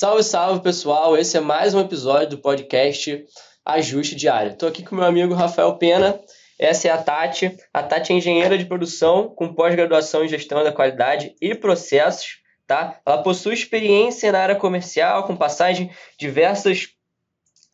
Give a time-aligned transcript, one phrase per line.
[0.00, 1.14] Salve, salve pessoal!
[1.14, 3.22] Esse é mais um episódio do podcast
[3.62, 4.52] Ajuste Diário.
[4.52, 6.18] Estou aqui com meu amigo Rafael Pena.
[6.58, 7.54] Essa é a Tati.
[7.70, 12.38] A Tati é engenheira de produção com pós-graduação em gestão da qualidade e processos.
[12.66, 12.98] Tá?
[13.04, 16.94] Ela possui experiência na área comercial, com passagem em diversas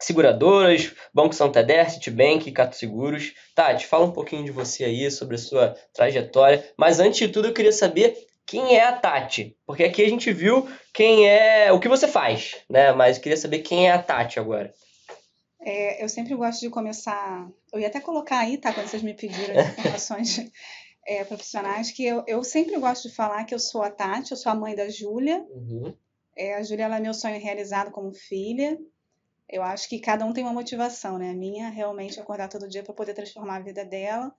[0.00, 3.34] seguradoras, Banco Santander, Citibank, Cato Seguros.
[3.54, 6.68] Tati, fala um pouquinho de você aí, sobre a sua trajetória.
[6.76, 8.16] Mas antes de tudo, eu queria saber
[8.46, 12.56] quem é a Tati, porque aqui a gente viu quem é, o que você faz,
[12.70, 12.92] né?
[12.92, 14.72] Mas queria saber quem é a Tati agora.
[15.60, 17.50] É, eu sempre gosto de começar.
[17.72, 18.72] Eu ia até colocar aí, tá?
[18.72, 20.50] Quando vocês me pediram as informações
[21.04, 24.36] é, profissionais, que eu, eu sempre gosto de falar que eu sou a Tati, eu
[24.36, 25.44] sou a mãe da Júlia.
[25.50, 25.92] Uhum.
[26.36, 28.78] É, a Júlia é meu sonho realizado como filha.
[29.48, 31.30] Eu acho que cada um tem uma motivação, né?
[31.30, 34.32] A minha realmente é acordar todo dia para poder transformar a vida dela.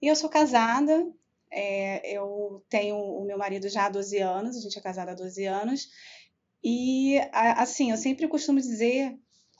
[0.00, 1.06] E eu sou casada,
[1.52, 5.14] é, eu tenho o meu marido já há 12 anos, a gente é casada há
[5.14, 5.88] 12 anos.
[6.64, 9.18] E, assim, eu sempre costumo dizer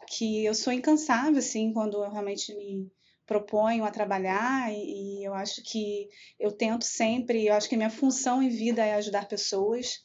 [0.09, 2.91] que eu sou incansável, assim, quando eu realmente me
[3.27, 6.09] proponho a trabalhar e, e eu acho que
[6.39, 10.01] eu tento sempre, eu acho que minha função em vida é ajudar pessoas.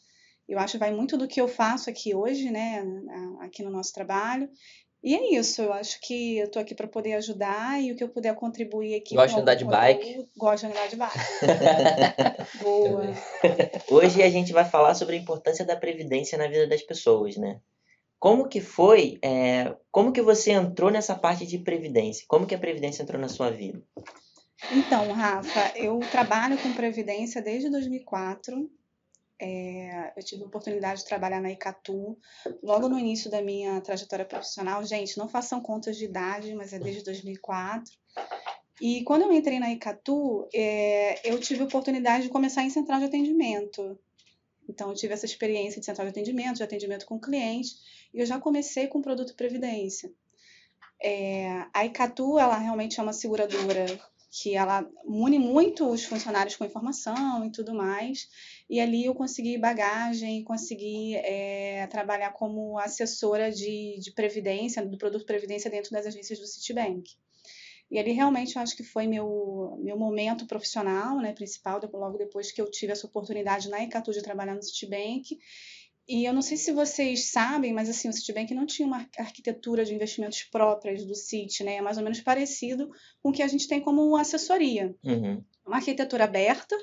[0.47, 2.83] Eu acho que vai muito do que eu faço aqui hoje, né,
[3.41, 4.49] aqui no nosso trabalho.
[5.07, 8.03] E é isso, eu acho que eu tô aqui para poder ajudar e o que
[8.03, 9.15] eu puder contribuir aqui.
[9.15, 10.29] Gosto de andar de bike?
[10.35, 11.17] Gosto de andar de bike.
[12.61, 13.03] Boa.
[13.89, 17.61] Hoje a gente vai falar sobre a importância da previdência na vida das pessoas, né?
[18.19, 22.25] Como que foi, é, como que você entrou nessa parte de previdência?
[22.27, 23.81] Como que a previdência entrou na sua vida?
[24.73, 28.69] Então, Rafa, eu trabalho com previdência desde 2004.
[29.39, 32.17] É, eu tive a oportunidade de trabalhar na Icatu
[32.63, 34.83] logo no início da minha trajetória profissional.
[34.83, 37.93] Gente, não façam contas de idade, mas é desde 2004.
[38.81, 42.99] E quando eu entrei na Icatu, é, eu tive a oportunidade de começar em central
[42.99, 43.97] de atendimento.
[44.69, 47.71] Então, eu tive essa experiência de central de atendimento, de atendimento com cliente,
[48.13, 50.11] e eu já comecei com produto Previdência.
[51.01, 53.85] É, a Icatu, ela realmente é uma seguradora
[54.29, 58.27] que ela mune muito os funcionários com informação e tudo mais.
[58.69, 65.25] E ali eu consegui bagagem, consegui é, trabalhar como assessora de, de previdência, do produto
[65.25, 67.15] previdência dentro das agências do Citibank.
[67.89, 72.51] E ali realmente eu acho que foi meu, meu momento profissional, né, principal, logo depois
[72.51, 75.39] que eu tive essa oportunidade na Ecatu de trabalhar no Citibank.
[76.07, 79.83] E eu não sei se vocês sabem, mas assim, o Citibank não tinha uma arquitetura
[79.83, 81.75] de investimentos próprias do Citi, né?
[81.75, 82.89] É mais ou menos parecido
[83.21, 84.95] com o que a gente tem como assessoria.
[85.03, 85.43] Uhum.
[85.65, 86.77] Uma arquitetura aberta,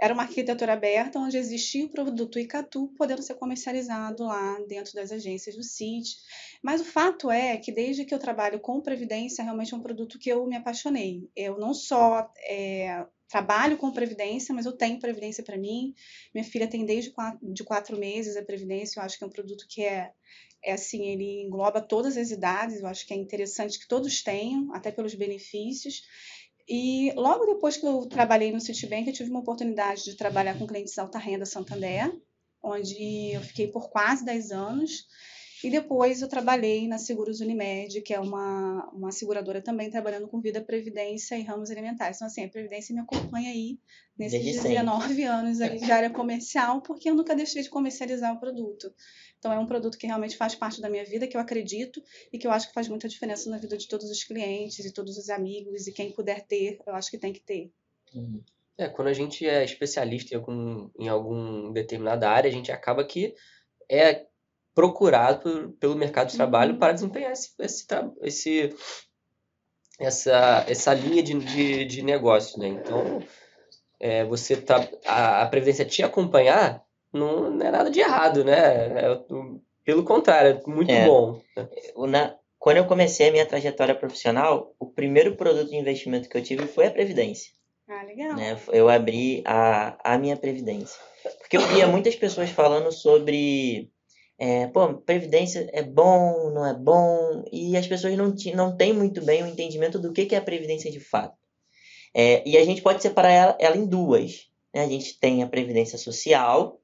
[0.00, 5.12] era uma arquitetura aberta onde existia o produto Icatu podendo ser comercializado lá dentro das
[5.12, 6.16] agências do Citi.
[6.62, 10.18] Mas o fato é que desde que eu trabalho com Previdência, realmente é um produto
[10.18, 11.28] que eu me apaixonei.
[11.36, 15.94] Eu não só é, trabalho com previdência, mas eu tenho previdência para mim.
[16.34, 18.98] Minha filha tem desde quatro, de quatro meses a previdência.
[18.98, 20.12] Eu acho que é um produto que é,
[20.64, 22.80] é assim, ele engloba todas as idades.
[22.80, 26.02] Eu acho que é interessante que todos tenham, até pelos benefícios.
[26.68, 30.66] E logo depois que eu trabalhei no Citibank, eu tive uma oportunidade de trabalhar com
[30.66, 32.12] clientes alta renda Santander,
[32.60, 35.06] onde eu fiquei por quase 10 anos.
[35.62, 40.40] E depois eu trabalhei na Seguros Unimed, que é uma, uma seguradora também trabalhando com
[40.40, 42.16] vida, previdência e ramos alimentares.
[42.16, 43.78] Então, assim, a Previdência me acompanha aí
[44.18, 45.24] nesses Desde 19 sempre.
[45.24, 48.92] anos aí de área comercial, porque eu nunca deixei de comercializar o produto.
[49.38, 52.38] Então, é um produto que realmente faz parte da minha vida, que eu acredito e
[52.38, 55.18] que eu acho que faz muita diferença na vida de todos os clientes e todos
[55.18, 57.70] os amigos e quem puder ter, eu acho que tem que ter.
[58.14, 58.42] Uhum.
[58.78, 63.04] É, quando a gente é especialista em algum, em algum determinada área, a gente acaba
[63.04, 63.34] que
[63.90, 64.26] é
[64.74, 66.78] procurado por, pelo mercado de trabalho uhum.
[66.78, 67.86] para desempenhar esse, esse,
[68.22, 68.76] esse,
[69.98, 72.68] essa, essa linha de, de, de negócio, né?
[72.68, 73.22] Então,
[73.98, 76.82] é, você tá, a, a Previdência te acompanhar
[77.12, 78.56] não, não, é nada de errado, né?
[78.56, 79.20] É,
[79.84, 81.40] pelo contrário, é muito é, bom.
[82.08, 86.42] Na, quando eu comecei a minha trajetória profissional, o primeiro produto de investimento que eu
[86.42, 87.52] tive foi a Previdência.
[87.88, 88.36] Ah, legal.
[88.36, 88.60] Né?
[88.68, 91.00] Eu abri a, a minha Previdência.
[91.38, 93.90] Porque eu via muitas pessoas falando sobre
[94.42, 99.22] é, pô, previdência é bom, não é bom, e as pessoas não, não têm muito
[99.22, 101.36] bem o entendimento do que, que é a previdência de fato.
[102.14, 104.48] É, e a gente pode separar ela, ela em duas.
[104.74, 104.82] Né?
[104.82, 106.80] A gente tem a previdência social,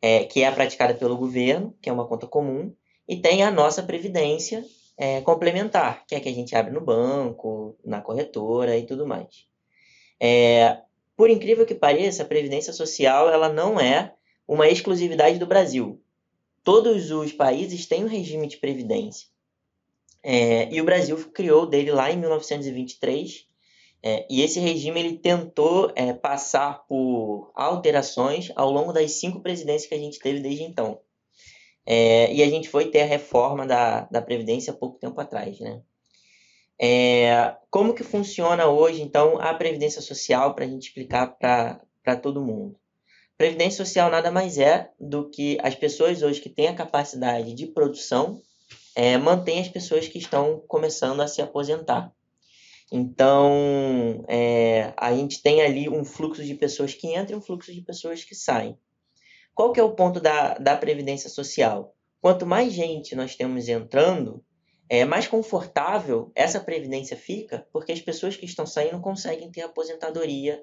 [0.00, 2.74] é, que é praticada pelo governo, que é uma conta comum,
[3.06, 4.64] e tem a nossa previdência
[4.96, 9.06] é, complementar, que é a que a gente abre no banco, na corretora e tudo
[9.06, 9.44] mais.
[10.18, 10.78] É,
[11.14, 14.14] por incrível que pareça, a previdência social ela não é
[14.48, 16.02] uma exclusividade do Brasil
[16.64, 19.28] todos os países têm um regime de previdência.
[20.22, 23.46] É, e o Brasil criou dele lá em 1923.
[24.02, 29.88] É, e esse regime ele tentou é, passar por alterações ao longo das cinco presidências
[29.88, 31.00] que a gente teve desde então.
[31.86, 35.60] É, e a gente foi ter a reforma da, da Previdência há pouco tempo atrás,
[35.60, 35.82] né?
[36.80, 42.44] É, como que funciona hoje, então, a Previdência Social para a gente explicar para todo
[42.44, 42.78] mundo?
[43.36, 47.66] Previdência Social nada mais é do que as pessoas hoje que têm a capacidade de
[47.66, 48.40] produção
[48.94, 52.12] é, mantém as pessoas que estão começando a se aposentar.
[52.92, 57.72] Então, é, a gente tem ali um fluxo de pessoas que entram e um fluxo
[57.72, 58.78] de pessoas que saem.
[59.52, 61.94] Qual que é o ponto da, da Previdência Social?
[62.20, 64.44] Quanto mais gente nós temos entrando,
[64.88, 70.62] é mais confortável essa previdência fica, porque as pessoas que estão saindo conseguem ter aposentadoria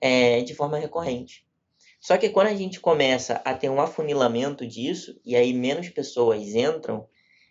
[0.00, 1.46] é, de forma recorrente.
[2.00, 6.54] Só que quando a gente começa a ter um afunilamento disso, e aí menos pessoas
[6.54, 7.06] entram,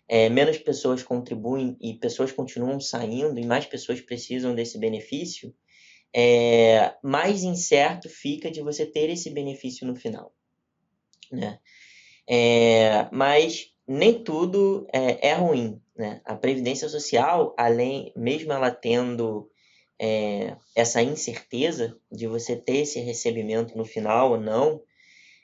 [0.08, 5.54] é, menos pessoas contribuem e pessoas continuam saindo e mais pessoas precisam desse benefício,
[6.12, 10.34] é, mais incerto fica de você ter esse benefício no final.
[11.30, 11.60] Né?
[12.28, 15.80] É, mas nem tudo é, é ruim.
[15.96, 16.20] Né?
[16.24, 19.48] A Previdência Social, além, mesmo ela tendo
[20.02, 24.82] é, essa incerteza de você ter esse recebimento no final ou não,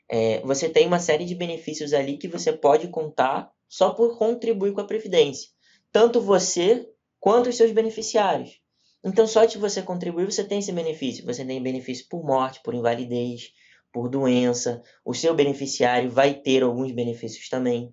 [0.09, 4.73] é, você tem uma série de benefícios ali que você pode contar só por contribuir
[4.73, 5.51] com a Previdência.
[5.93, 6.89] Tanto você
[7.21, 8.59] quanto os seus beneficiários.
[9.05, 11.27] Então, só de você contribuir, você tem esse benefício.
[11.27, 13.53] Você tem benefício por morte, por invalidez,
[13.93, 14.83] por doença.
[15.05, 17.93] O seu beneficiário vai ter alguns benefícios também.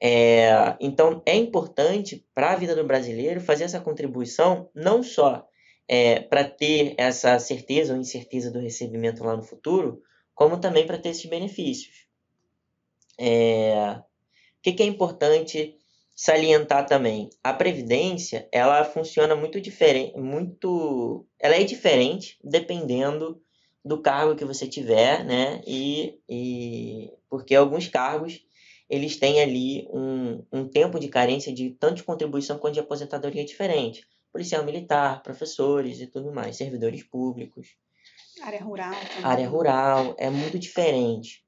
[0.00, 5.46] É, então, é importante para a vida do brasileiro fazer essa contribuição, não só
[5.88, 10.02] é, para ter essa certeza ou incerteza do recebimento lá no futuro,
[10.34, 12.06] como também para ter esses benefícios.
[13.18, 14.02] É,
[14.66, 15.76] que, que é importante
[16.16, 17.30] salientar também?
[17.44, 23.40] A previdência, ela funciona muito diferente, muito, ela é diferente dependendo
[23.84, 25.62] do cargo que você tiver, né?
[25.64, 28.44] E, e porque alguns cargos
[28.90, 33.44] eles têm ali um, um tempo de carência de tanto de contribuição quanto de aposentadoria
[33.44, 34.04] diferente.
[34.36, 37.68] Policial militar, professores e tudo mais, servidores públicos.
[38.42, 38.92] Área rural.
[38.92, 39.24] Também.
[39.24, 41.42] Área rural é muito diferente.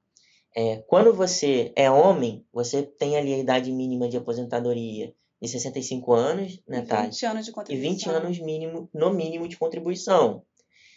[0.55, 6.11] É, quando você é homem, você tem ali a idade mínima de aposentadoria de 65
[6.11, 7.11] anos, né, Tati?
[7.11, 7.91] 20 anos de contribuição.
[7.91, 10.43] E 20 anos mínimo, no mínimo de contribuição.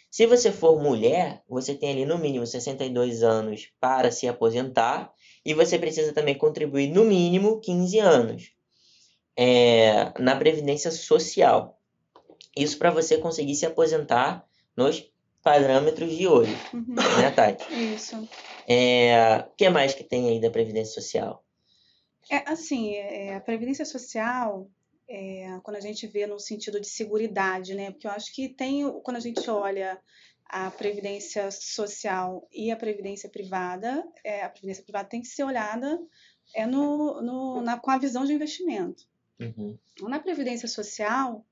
[0.09, 5.13] Se você for mulher, você tem ali no mínimo 62 anos para se aposentar
[5.45, 8.51] e você precisa também contribuir no mínimo 15 anos
[9.37, 11.79] é, na Previdência Social.
[12.55, 15.11] Isso para você conseguir se aposentar nos
[15.41, 16.95] parâmetros de hoje, uhum.
[16.95, 17.65] né, Tati?
[17.93, 18.27] Isso.
[18.67, 21.43] É, o que mais que tem aí da Previdência Social?
[22.29, 24.69] É, assim, é, a Previdência Social,
[25.07, 27.91] é, quando a gente vê no sentido de seguridade, né?
[27.91, 29.99] Porque eu acho que tem, quando a gente olha
[30.45, 35.99] a Previdência Social e a Previdência Privada, é, a Previdência Privada tem que ser olhada
[36.55, 39.03] é no, no, na, com a visão de investimento.
[39.39, 39.77] Uhum.
[40.01, 41.45] Na Previdência Social,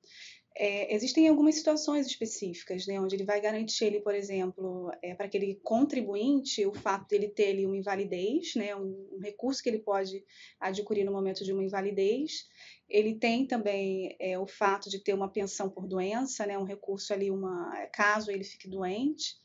[0.56, 5.25] é, existem algumas situações específicas, né, onde ele vai garantir, ele, por exemplo, é, para
[5.25, 9.80] aquele contribuinte, o fato dele ter ali uma invalidez, né, um, um, recurso que ele
[9.80, 10.24] pode
[10.59, 12.48] adquirir no momento de uma invalidez.
[12.89, 17.13] Ele tem também é, o fato de ter uma pensão por doença, né, um recurso
[17.13, 19.36] ali, uma, caso ele fique doente.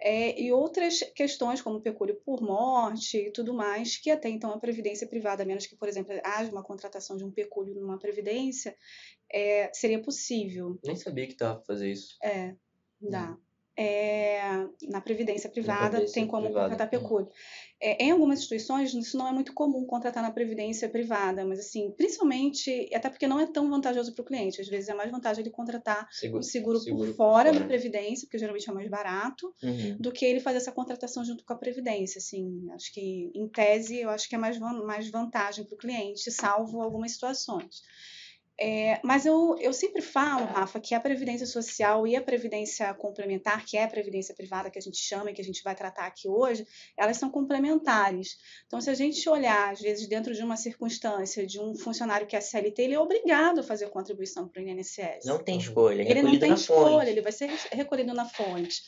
[0.00, 4.58] É, e outras questões, como pecúlio por morte e tudo mais, que até então a
[4.58, 8.76] previdência privada, a menos que, por exemplo, haja uma contratação de um pecúlio numa previdência,
[9.30, 10.78] é, seria possível.
[10.84, 12.16] Nem sabia que dava para fazer isso.
[12.22, 12.54] É,
[13.00, 13.32] dá.
[13.32, 13.47] Hum
[13.78, 16.70] é, na previdência privada na tem como privada.
[16.70, 17.28] contratar pecúlio.
[17.80, 21.92] É, em algumas instituições isso não é muito comum contratar na previdência privada, mas assim,
[21.92, 24.60] principalmente até porque não é tão vantajoso para o cliente.
[24.60, 27.66] Às vezes é mais vantagem ele contratar seguro, um seguro, seguro por, fora fora da
[27.66, 29.96] previdência, porque geralmente é mais barato, uhum.
[30.00, 32.18] do que ele fazer essa contratação junto com a previdência.
[32.18, 36.32] Assim, acho que em tese eu acho que é mais, mais vantagem para o cliente,
[36.32, 37.82] salvo algumas situações.
[38.60, 43.64] É, mas eu, eu sempre falo, Rafa, que a Previdência Social e a Previdência Complementar,
[43.64, 46.06] que é a Previdência Privada que a gente chama e que a gente vai tratar
[46.06, 48.36] aqui hoje, elas são complementares.
[48.66, 52.34] Então, se a gente olhar, às vezes, dentro de uma circunstância de um funcionário que
[52.34, 55.24] é CLT, ele é obrigado a fazer contribuição para o INSS.
[55.24, 57.10] Não tem escolha, é ele não tem escolha, fonte.
[57.10, 58.82] ele vai ser recolhido na fonte.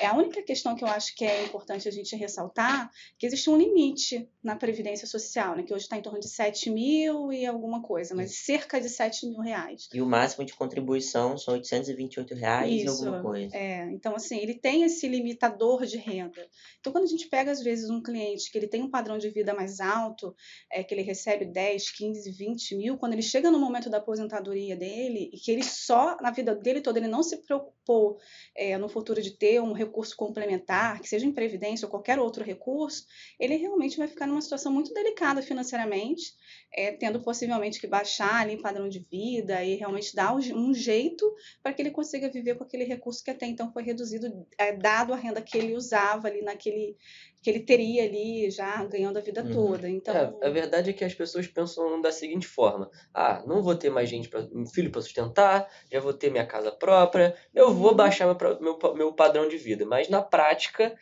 [0.00, 3.48] É a única questão que eu acho que é importante a gente ressaltar, que existe
[3.48, 7.46] um limite na Previdência Social, né, que hoje está em torno de 7 mil e
[7.46, 9.88] alguma coisa, mas cerca de 7 7 mil reais.
[9.92, 13.56] E o máximo de contribuição são 828 reais e Isso, alguma coisa.
[13.56, 16.46] É, então, assim, ele tem esse limitador de renda.
[16.80, 19.30] Então, quando a gente pega, às vezes, um cliente que ele tem um padrão de
[19.30, 20.34] vida mais alto,
[20.70, 24.76] é, que ele recebe 10, 15, 20 mil, quando ele chega no momento da aposentadoria
[24.76, 28.18] dele, e que ele só, na vida dele toda, ele não se preocupou
[28.56, 32.42] é, no futuro de ter um recurso complementar, que seja em previdência ou qualquer outro
[32.44, 33.06] recurso,
[33.38, 36.34] ele realmente vai ficar numa situação muito delicada financeiramente,
[36.72, 41.24] é, tendo possivelmente que baixar ali o padrão de vida e realmente dar um jeito
[41.62, 45.12] para que ele consiga viver com aquele recurso que até então foi reduzido, é, dado
[45.12, 46.96] a renda que ele usava ali naquele
[47.42, 49.52] que ele teria ali já ganhando a vida uhum.
[49.52, 49.86] toda.
[49.86, 53.74] Então, é, a verdade é que as pessoas pensam da seguinte forma: ah, não vou
[53.74, 57.72] ter mais gente para um filho para sustentar, já vou ter minha casa própria, eu
[57.74, 57.96] vou uhum.
[57.96, 59.84] baixar meu, meu, meu padrão de vida.
[59.84, 60.96] Mas na prática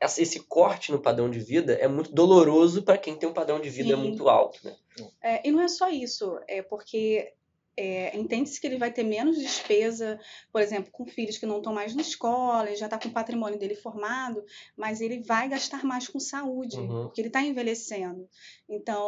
[0.00, 3.68] esse corte no padrão de vida é muito doloroso para quem tem um padrão de
[3.68, 4.02] vida Sim.
[4.02, 4.60] muito alto.
[4.64, 4.76] Né?
[5.22, 7.32] É, e não é só isso, é porque
[7.78, 10.18] é, entende-se que ele vai ter menos despesa,
[10.52, 13.12] por exemplo, com filhos que não estão mais na escola, ele já está com o
[13.12, 14.44] patrimônio dele formado,
[14.76, 17.04] mas ele vai gastar mais com saúde, uhum.
[17.04, 18.28] porque ele está envelhecendo.
[18.68, 18.98] Então,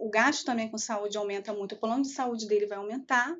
[0.00, 3.36] o gasto também com saúde aumenta muito, o plano de saúde dele vai aumentar,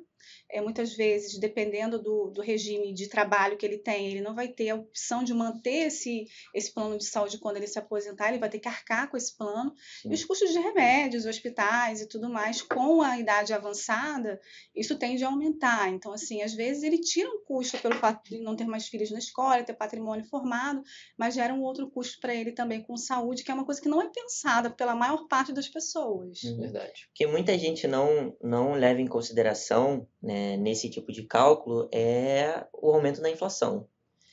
[0.49, 4.47] é, muitas vezes, dependendo do, do regime de trabalho que ele tem, ele não vai
[4.47, 8.39] ter a opção de manter esse, esse plano de saúde quando ele se aposentar, ele
[8.39, 9.73] vai ter que arcar com esse plano.
[10.01, 10.11] Sim.
[10.11, 14.39] E os custos de remédios, hospitais e tudo mais, com a idade avançada,
[14.75, 15.89] isso tende a aumentar.
[15.89, 19.11] Então, assim, às vezes ele tira um custo pelo fato de não ter mais filhos
[19.11, 20.81] na escola, ter patrimônio formado,
[21.17, 23.89] mas gera um outro custo para ele também com saúde, que é uma coisa que
[23.89, 26.41] não é pensada pela maior parte das pessoas.
[26.41, 27.07] Verdade.
[27.07, 32.91] Porque muita gente não, não leva em consideração né, nesse tipo de cálculo é o
[32.91, 33.85] aumento da inflação.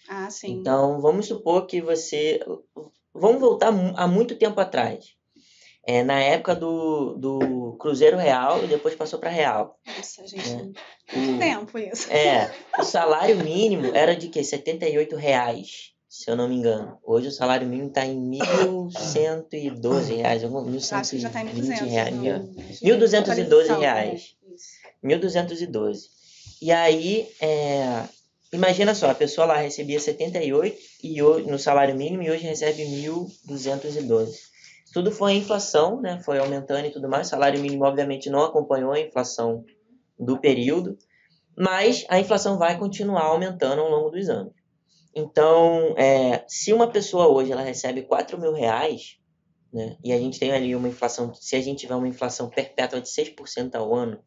[0.09, 0.53] Ah, sim.
[0.53, 2.41] Então, vamos supor que você.
[3.13, 5.17] Vamos voltar a muito tempo atrás.
[5.85, 9.79] É, na época do, do Cruzeiro Real e depois passou para Real.
[9.87, 10.55] Nossa, gente.
[10.55, 10.73] Né?
[11.13, 12.13] Muito o, tempo isso.
[12.13, 12.55] É.
[12.79, 14.45] O salário mínimo era de quê?
[14.45, 16.99] 78 reais, se eu não me engano.
[17.03, 20.43] Hoje o salário mínimo está em 1.112 reais.
[20.45, 21.87] 1.120 Acho que já está em 1.200.
[21.87, 22.15] Reais.
[22.83, 24.37] 1.212 reais.
[25.03, 26.09] 1212.
[26.63, 28.05] E aí, é,
[28.53, 32.85] imagina só, a pessoa lá recebia 78 e hoje, no salário mínimo e hoje recebe
[32.85, 34.51] 1212.
[34.93, 36.21] Tudo foi inflação, né?
[36.25, 37.29] Foi aumentando e tudo mais.
[37.29, 39.65] O salário mínimo, obviamente, não acompanhou a inflação
[40.19, 40.99] do período,
[41.57, 44.53] mas a inflação vai continuar aumentando ao longo dos anos.
[45.15, 49.19] Então, é, se uma pessoa hoje ela recebe 4 mil reais,
[49.73, 53.01] né, e a gente tem ali uma inflação, se a gente tiver uma inflação perpétua
[53.01, 54.23] de 6% ao ano,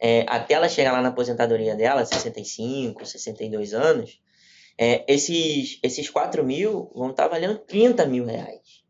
[0.00, 4.20] é, até ela chegar lá na aposentadoria dela, 65, 62 anos,
[4.78, 8.84] é, esses, esses 4 mil vão estar valendo 30 mil reais.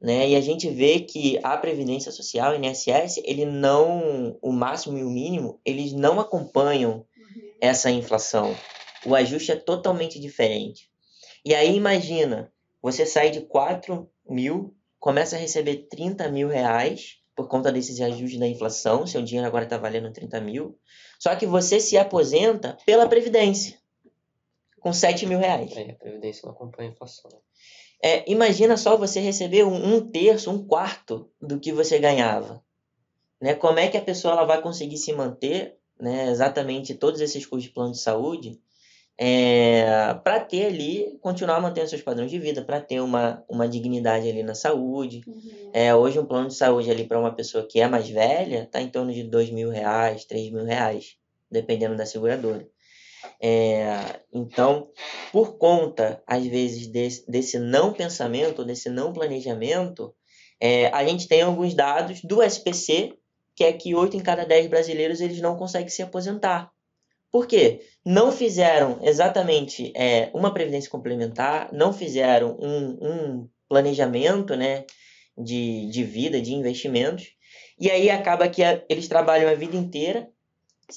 [0.00, 0.30] Né?
[0.30, 5.04] E a gente vê que a Previdência Social, o INSS, ele não, o máximo e
[5.04, 7.52] o mínimo, eles não acompanham uhum.
[7.60, 8.56] essa inflação.
[9.04, 10.88] O ajuste é totalmente diferente.
[11.44, 12.50] E aí imagina,
[12.80, 18.38] você sai de 4 mil, começa a receber 30 mil reais, por conta desses ajustes
[18.38, 20.78] da inflação, seu dinheiro agora está valendo 30 mil.
[21.18, 23.78] Só que você se aposenta pela Previdência,
[24.78, 25.74] com 7 mil reais.
[25.74, 27.30] É, a Previdência não acompanha a inflação.
[27.32, 27.38] Né?
[28.02, 32.62] É, imagina só você receber um, um, terço, um quarto do que você ganhava.
[33.40, 33.54] Né?
[33.54, 37.64] Como é que a pessoa ela vai conseguir se manter né, exatamente todos esses custos
[37.64, 38.60] de plano de saúde
[39.22, 44.26] é, para ter ali, continuar mantendo seus padrões de vida, para ter uma, uma dignidade
[44.26, 45.20] ali na saúde.
[45.26, 45.70] Uhum.
[45.74, 48.80] É, hoje um plano de saúde ali para uma pessoa que é mais velha está
[48.80, 51.16] em torno de dois mil reais, três mil reais,
[51.50, 52.66] dependendo da seguradora.
[53.38, 54.88] É, então,
[55.30, 60.14] por conta, às vezes, desse, desse não pensamento, desse não planejamento,
[60.58, 63.12] é, a gente tem alguns dados do SPC,
[63.54, 66.72] que é que 8 em cada 10 brasileiros eles não conseguem se aposentar.
[67.30, 67.80] Por quê?
[68.04, 74.84] Não fizeram exatamente é, uma previdência complementar, não fizeram um, um planejamento né,
[75.38, 77.34] de, de vida, de investimentos,
[77.78, 80.28] e aí acaba que a, eles trabalham a vida inteira,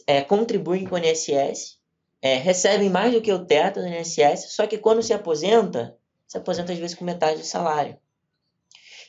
[0.08, 1.78] é, contribuem com o INSS,
[2.22, 5.96] é, recebem mais do que o teto do INSS, só que quando se aposenta,
[6.28, 7.98] se aposenta às vezes com metade do salário.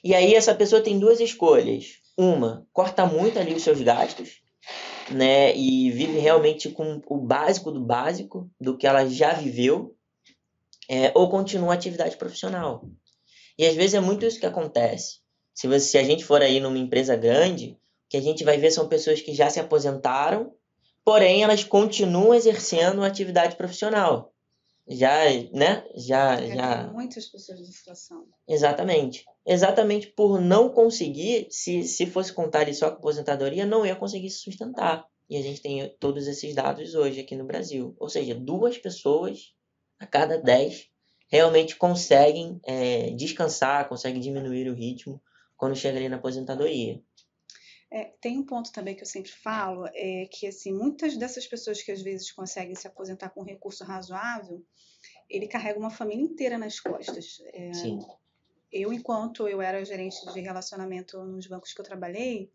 [0.02, 2.02] E aí essa pessoa tem duas escolhas.
[2.16, 4.43] Uma, corta muito ali os seus gastos,
[5.11, 5.56] né?
[5.56, 9.96] E vive realmente com o básico do básico do que ela já viveu,
[10.88, 12.88] é, ou continua a atividade profissional.
[13.58, 15.20] E às vezes é muito isso que acontece.
[15.54, 18.58] Se, você, se a gente for aí numa empresa grande, o que a gente vai
[18.58, 20.52] ver são pessoas que já se aposentaram,
[21.04, 24.33] porém elas continuam exercendo a atividade profissional.
[24.86, 25.84] Já, né?
[25.96, 26.92] Já, é, já.
[26.92, 28.26] muitas pessoas nessa situação.
[28.46, 29.24] Exatamente.
[29.46, 34.40] Exatamente por não conseguir, se, se fosse contar só com aposentadoria, não ia conseguir se
[34.40, 35.06] sustentar.
[35.28, 37.96] E a gente tem todos esses dados hoje aqui no Brasil.
[37.98, 39.54] Ou seja, duas pessoas
[39.98, 40.88] a cada dez
[41.28, 45.20] realmente conseguem é, descansar, conseguem diminuir o ritmo
[45.56, 47.00] quando chega ali na aposentadoria.
[47.90, 51.82] É, tem um ponto também que eu sempre falo, é que assim, muitas dessas pessoas
[51.82, 54.64] que às vezes conseguem se aposentar com recurso razoável,
[55.28, 57.42] ele carrega uma família inteira nas costas.
[57.52, 58.00] É, Sim.
[58.72, 62.50] Eu, enquanto eu era gerente de relacionamento nos bancos que eu trabalhei,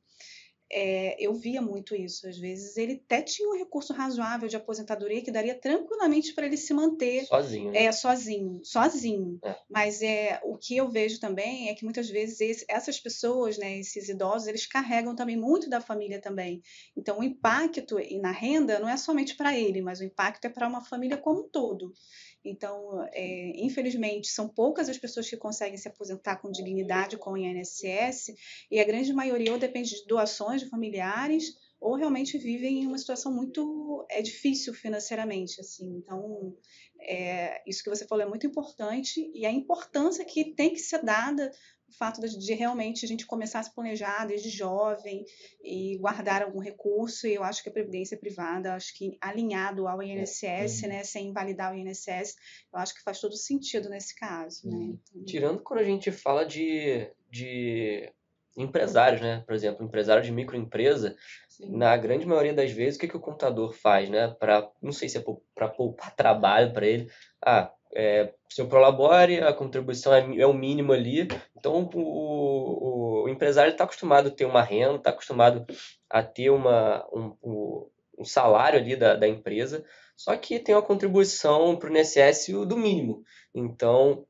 [0.71, 2.27] é, eu via muito isso.
[2.27, 6.57] Às vezes ele até tinha um recurso razoável de aposentadoria que daria tranquilamente para ele
[6.57, 7.71] se manter sozinho.
[7.71, 7.85] Né?
[7.85, 9.39] É, sozinho, sozinho.
[9.43, 9.55] É.
[9.69, 13.79] Mas é, o que eu vejo também é que muitas vezes esse, essas pessoas, né,
[13.79, 16.61] esses idosos, eles carregam também muito da família também.
[16.95, 20.67] Então o impacto na renda não é somente para ele, mas o impacto é para
[20.67, 21.93] uma família como um todo.
[22.43, 27.37] Então, é, infelizmente, são poucas as pessoas que conseguem se aposentar com dignidade com o
[27.37, 28.33] INSS,
[28.71, 32.97] e a grande maioria ou depende de doações de familiares, ou realmente vivem em uma
[32.97, 35.97] situação muito é difícil financeiramente, assim.
[35.97, 36.55] Então,
[37.01, 41.03] é, isso que você falou é muito importante e a importância que tem que ser
[41.03, 41.51] dada
[41.89, 45.25] o fato de, realmente a gente começar a se planejar desde jovem
[45.63, 50.01] e guardar algum recurso, e eu acho que a previdência privada, acho que alinhado ao
[50.01, 50.87] INSS, é.
[50.87, 52.35] né, sem invalidar o INSS,
[52.71, 54.77] eu acho que faz todo sentido nesse caso, né?
[54.77, 54.99] Uhum.
[55.11, 58.11] Então, Tirando quando a gente fala de, de
[58.55, 59.43] empresários, né?
[59.45, 61.15] Por exemplo, empresário de microempresa,
[61.47, 61.75] Sim.
[61.75, 64.27] na grande maioria das vezes, o que, que o contador faz, né?
[64.39, 65.23] Para, não sei se é
[65.55, 67.09] para poupar trabalho para ele.
[67.43, 71.27] Ah, é, seu prolabore, a contribuição é, é o mínimo ali.
[71.57, 75.65] Então, o, o, o empresário está acostumado a ter uma renda, está acostumado
[76.09, 79.83] a ter uma, um, um salário ali da, da empresa,
[80.15, 83.23] só que tem uma contribuição para o INSS do mínimo.
[83.55, 84.25] Então,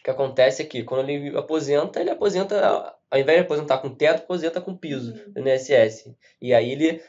[0.00, 3.94] o que acontece é que quando ele aposenta, ele aposenta, ao invés de aposentar com
[3.94, 5.32] teto, aposenta com piso uhum.
[5.32, 6.14] do INSS.
[6.40, 7.02] E aí ele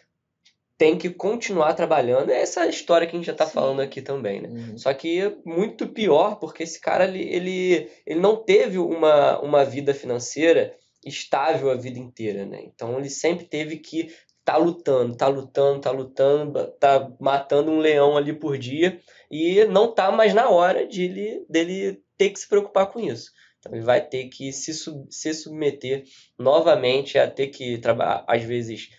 [0.81, 2.31] tem que continuar trabalhando.
[2.31, 4.50] É essa história que a gente já está falando aqui também, né?
[4.50, 4.77] Uhum.
[4.79, 9.93] Só que muito pior, porque esse cara ele, ele, ele não teve uma, uma vida
[9.93, 12.63] financeira estável a vida inteira, né?
[12.63, 14.11] Então ele sempre teve que
[14.43, 19.93] tá lutando, tá lutando, tá lutando, tá matando um leão ali por dia e não
[19.93, 23.31] tá mais na hora de ele, dele ter que se preocupar com isso.
[23.59, 26.05] Então ele vai ter que se, sub, se submeter
[26.39, 28.89] novamente a ter que trabalhar, às vezes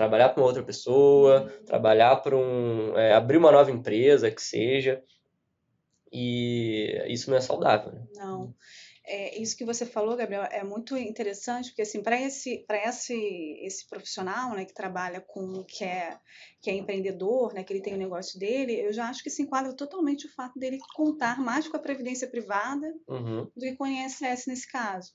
[0.00, 2.96] trabalhar para uma outra pessoa, trabalhar para um.
[2.96, 5.02] É, abrir uma nova empresa, que seja.
[6.10, 7.92] E isso não é saudável.
[7.92, 8.06] Né?
[8.14, 8.54] Não.
[9.04, 13.88] É, isso que você falou, Gabriel, é muito interessante, porque assim, para esse, esse, esse
[13.88, 16.16] profissional né, que trabalha com, que é,
[16.60, 19.42] que é empreendedor, né, que ele tem o negócio dele, eu já acho que se
[19.42, 23.44] enquadra totalmente o fato dele contar mais com a previdência privada uhum.
[23.56, 25.12] do que com o INSS nesse caso.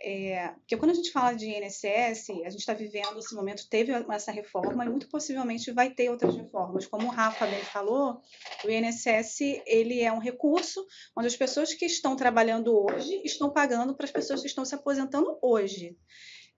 [0.00, 3.92] É, porque quando a gente fala de INSS, a gente está vivendo esse momento, teve
[4.10, 6.86] essa reforma e muito possivelmente vai ter outras reformas.
[6.86, 8.20] Como o Rafa bem falou,
[8.64, 10.84] o INSS ele é um recurso
[11.16, 14.74] onde as pessoas que estão trabalhando hoje estão pagando para as pessoas que estão se
[14.74, 15.96] aposentando hoje.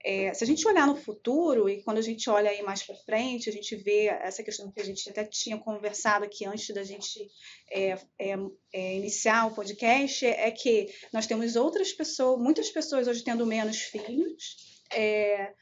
[0.02, 2.96] É, se a gente olhar no futuro, e quando a gente olha aí mais para
[2.96, 6.82] frente, a gente vê essa questão que a gente até tinha conversado aqui antes da
[6.82, 7.28] gente
[7.70, 8.36] é, é,
[8.72, 13.76] é iniciar o podcast, é que nós temos outras pessoas, muitas pessoas hoje tendo menos
[13.76, 14.56] filhos,
[14.92, 15.52] é,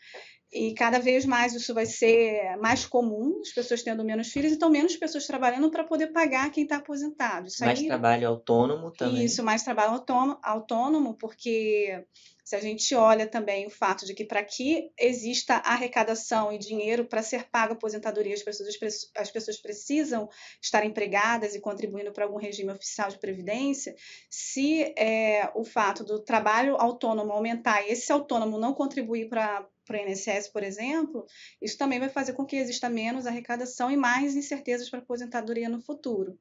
[0.51, 4.71] e cada vez mais isso vai ser mais comum, as pessoas tendo menos filhos, então
[4.71, 7.49] menos pessoas trabalhando para poder pagar quem está aposentado.
[7.49, 9.25] Isso mais aí, trabalho autônomo também.
[9.25, 12.03] Isso, mais trabalho autônomo, autônomo porque
[12.49, 17.05] se a gente olha também o fato de que para que exista arrecadação e dinheiro
[17.05, 18.75] para ser pago a aposentadoria, as pessoas,
[19.15, 20.31] as pessoas precisam
[20.63, 23.95] estar empregadas e contribuindo para algum regime oficial de previdência,
[24.31, 29.99] se é, o fato do trabalho autônomo aumentar e esse autônomo não contribuir para para
[29.99, 31.27] o INSS, por exemplo,
[31.61, 35.69] isso também vai fazer com que exista menos arrecadação e mais incertezas para a aposentadoria
[35.69, 36.39] no futuro.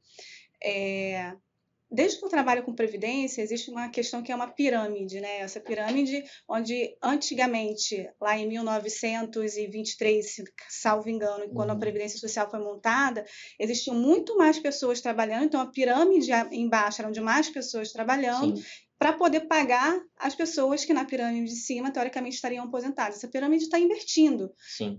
[0.64, 1.34] É,
[1.90, 5.40] Desde que eu trabalho com previdência, existe uma questão que é uma pirâmide, né?
[5.40, 11.80] Essa pirâmide, onde antigamente, lá em 1923, salvo engano, quando a uhum.
[11.80, 13.26] Previdência Social foi montada,
[13.58, 18.64] existiam muito mais pessoas trabalhando, então a pirâmide embaixo era de mais pessoas trabalhando, Sim
[19.00, 23.18] para poder pagar as pessoas que na pirâmide de cima, teoricamente, estariam aposentadas.
[23.18, 24.52] Essa pirâmide está invertindo.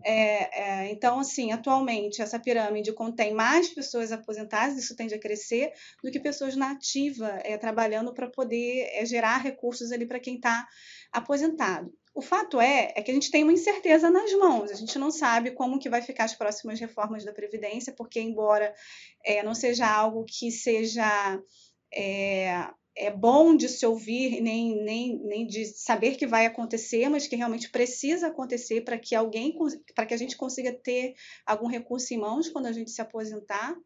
[0.05, 5.73] É, é, então, assim, atualmente, essa pirâmide contém mais pessoas aposentadas, isso tende a crescer,
[6.03, 10.37] do que pessoas na ativa, é, trabalhando para poder é, gerar recursos ali para quem
[10.37, 10.67] está
[11.13, 11.93] aposentado.
[12.15, 14.71] O fato é, é que a gente tem uma incerteza nas mãos.
[14.71, 18.73] A gente não sabe como que vai ficar as próximas reformas da Previdência, porque embora
[19.25, 21.41] é, não seja algo que seja
[21.95, 27.27] é, é bom de se ouvir, nem, nem, nem de saber que vai acontecer, mas
[27.29, 29.57] que realmente precisa acontecer para que alguém,
[29.95, 31.15] para que a gente consiga ter
[31.47, 33.77] algum recurso em mãos quando a gente se aposentar.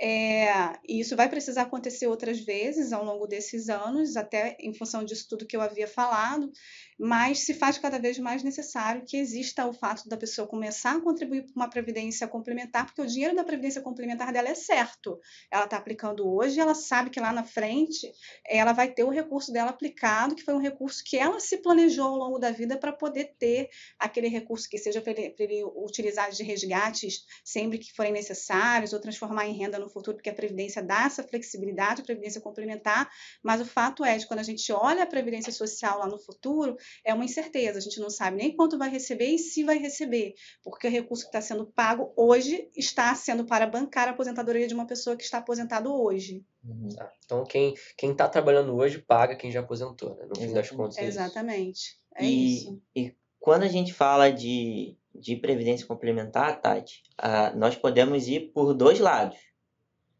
[0.00, 5.04] É, e isso vai precisar acontecer outras vezes ao longo desses anos, até em função
[5.04, 6.52] disso tudo que eu havia falado,
[6.98, 11.00] mas se faz cada vez mais necessário que exista o fato da pessoa começar a
[11.00, 15.20] contribuir para uma previdência complementar, porque o dinheiro da previdência complementar dela é certo.
[15.50, 18.10] Ela está aplicando hoje, ela sabe que lá na frente
[18.44, 22.06] ela vai ter o recurso dela aplicado, que foi um recurso que ela se planejou
[22.06, 26.30] ao longo da vida para poder ter aquele recurso que seja para ele, ele utilizar
[26.30, 30.82] de resgates sempre que forem necessários, ou transformar em renda no futuro, porque a Previdência
[30.82, 33.08] dá essa flexibilidade, a Previdência complementar,
[33.42, 36.76] mas o fato é de quando a gente olha a Previdência Social lá no futuro,
[37.04, 40.34] é uma incerteza, a gente não sabe nem quanto vai receber e se vai receber,
[40.62, 44.74] porque o recurso que está sendo pago hoje está sendo para bancar a aposentadoria de
[44.74, 46.44] uma pessoa que está aposentado hoje.
[46.64, 46.88] Uhum.
[46.88, 47.12] Tá.
[47.24, 50.26] Então, quem está trabalhando hoje paga quem já aposentou, né?
[50.26, 50.98] no fim das contas.
[50.98, 51.96] É Exatamente.
[52.16, 52.82] É e, isso.
[52.94, 58.74] E quando a gente fala de, de previdência complementar, Tati, uh, nós podemos ir por
[58.74, 59.38] dois lados.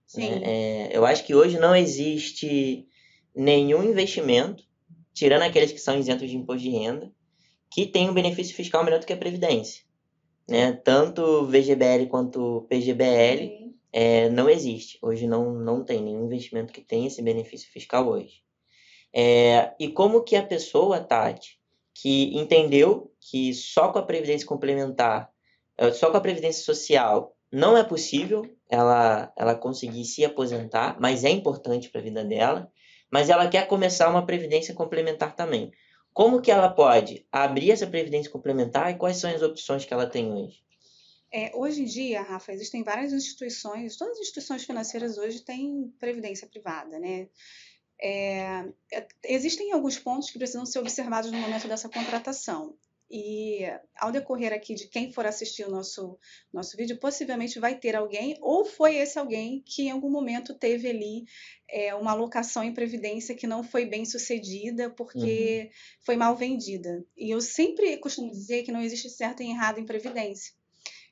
[0.07, 0.43] Sim.
[0.43, 2.89] É, eu acho que hoje não existe
[3.35, 4.65] nenhum investimento,
[5.19, 7.13] tirando aqueles que são isentos de imposto de renda,
[7.73, 9.83] que tenha um benefício fiscal melhor do que a Previdência.
[10.49, 10.73] Né?
[10.73, 14.97] Tanto VGBL quanto PGBL é, não existe.
[15.03, 18.43] Hoje não, não tem nenhum investimento que tenha esse benefício fiscal hoje.
[19.13, 21.59] É, e como que a pessoa, Tati,
[21.93, 25.33] que entendeu que só com a Previdência Complementar,
[25.77, 31.25] é, só com a Previdência Social não é possível ela, ela conseguir se aposentar, mas
[31.25, 32.71] é importante para a vida dela,
[33.11, 35.73] mas ela quer começar uma previdência complementar também.
[36.13, 40.07] Como que ela pode abrir essa previdência complementar e quais são as opções que ela
[40.07, 40.63] tem hoje?
[41.33, 46.49] É, hoje em dia, Rafa, existem várias instituições, todas as instituições financeiras hoje têm previdência
[46.49, 47.29] privada, né?
[48.01, 52.77] É, é existem alguns pontos que precisam ser observados no momento dessa contratação.
[53.11, 53.61] E
[53.97, 56.19] ao decorrer aqui de quem for assistir o nosso,
[56.53, 60.89] nosso vídeo, possivelmente vai ter alguém, ou foi esse alguém que em algum momento teve
[60.89, 61.25] ali
[61.71, 65.71] é, uma alocação em previdência que não foi bem sucedida porque uhum.
[66.05, 67.03] foi mal vendida.
[67.17, 70.53] E eu sempre costumo dizer que não existe certo e errado em previdência.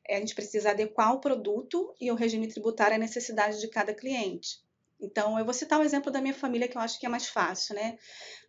[0.07, 3.95] É, a gente precisa adequar o produto e o regime tributário à necessidade de cada
[3.95, 4.66] cliente.
[5.01, 7.09] Então, eu vou citar o um exemplo da minha família, que eu acho que é
[7.09, 7.99] mais fácil, né?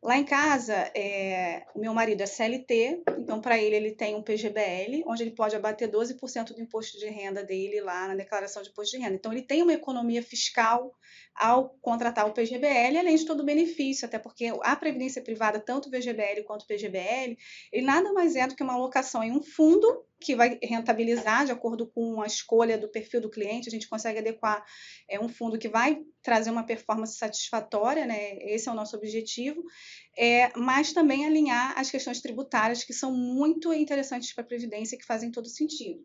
[0.02, 4.22] Lá em casa, é, o meu marido é CLT, então para ele ele tem um
[4.22, 8.70] PGBL, onde ele pode abater 12% do imposto de renda dele lá na declaração de
[8.70, 9.16] imposto de renda.
[9.16, 10.94] Então, ele tem uma economia fiscal
[11.36, 15.88] ao contratar o PGBL, além de todo o benefício, até porque a previdência privada, tanto
[15.88, 17.38] o VGBL quanto o PGBL,
[17.72, 21.52] ele nada mais é do que uma alocação em um fundo que vai rentabilizar de
[21.52, 24.66] acordo com a escolha do perfil do cliente, a gente consegue adequar
[25.10, 28.38] é, um fundo que vai trazer uma performance satisfatória, né?
[28.40, 29.64] Esse é o nosso objetivo,
[30.18, 35.06] é, mas também alinhar as questões tributárias que são muito interessantes para a Previdência, que
[35.06, 36.04] fazem todo sentido.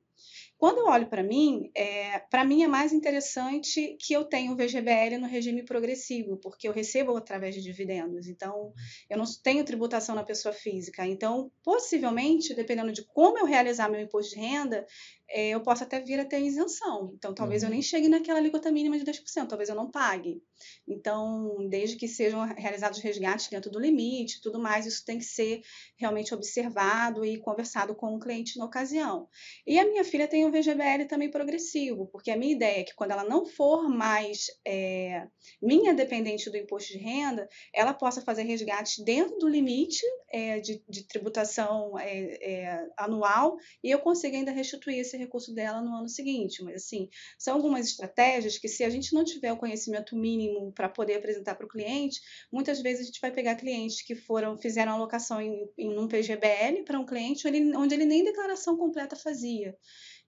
[0.62, 4.54] Quando eu olho para mim, é, para mim é mais interessante que eu tenha o
[4.54, 8.28] VGBL no regime progressivo, porque eu recebo através de dividendos.
[8.28, 8.72] Então,
[9.10, 11.04] eu não tenho tributação na pessoa física.
[11.04, 14.86] Então, possivelmente, dependendo de como eu realizar meu imposto de renda,
[15.32, 17.12] é, eu posso até vir a ter isenção.
[17.16, 17.68] Então, talvez uhum.
[17.68, 20.42] eu nem chegue naquela alíquota mínima de 10%, talvez eu não pague.
[20.86, 25.62] Então, desde que sejam realizados resgates dentro do limite tudo mais, isso tem que ser
[25.96, 29.26] realmente observado e conversado com o cliente na ocasião.
[29.66, 32.94] E a minha filha tem o VGBL também progressivo, porque a minha ideia é que
[32.94, 35.26] quando ela não for mais é,
[35.60, 40.82] minha dependente do imposto de renda, ela possa fazer resgates dentro do limite é, de,
[40.88, 46.08] de, tributação é, é anual e eu consiga ainda restituir esse recurso dela no ano
[46.08, 46.62] seguinte.
[46.62, 47.08] Mas, assim,
[47.38, 51.54] são algumas estratégias que, se a gente não tiver o conhecimento mínimo para poder apresentar
[51.54, 52.20] para o cliente,
[52.52, 56.84] muitas vezes a gente vai pegar clientes que foram fizeram alocação em, em um PGBL
[56.84, 59.76] para um cliente onde ele, onde ele nem declaração completa fazia.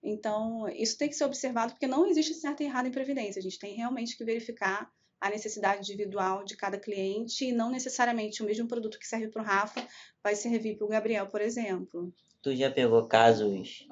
[0.03, 3.39] Então, isso tem que ser observado, porque não existe certo e errado em previdência.
[3.39, 8.43] A gente tem realmente que verificar a necessidade individual de cada cliente e não necessariamente
[8.43, 9.87] o mesmo produto que serve para o Rafa
[10.23, 12.13] vai servir para o Gabriel, por exemplo.
[12.43, 13.85] Tu já pegou casos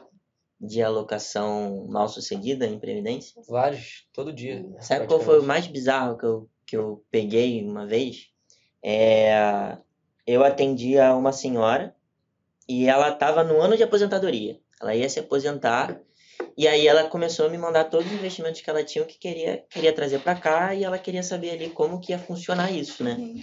[0.60, 3.42] de alocação mal sucedida em Previdência?
[3.48, 4.66] Vários, todo dia.
[4.80, 8.30] Sabe qual foi o mais bizarro que eu, que eu peguei uma vez?
[8.84, 9.78] É,
[10.26, 11.96] eu atendia uma senhora
[12.68, 14.60] e ela estava no ano de aposentadoria.
[14.82, 16.02] Ela ia se aposentar
[16.58, 19.64] e aí ela começou a me mandar todos os investimentos que ela tinha, que queria,
[19.70, 23.16] queria trazer para cá e ela queria saber ali como que ia funcionar isso, né?
[23.18, 23.42] Uhum.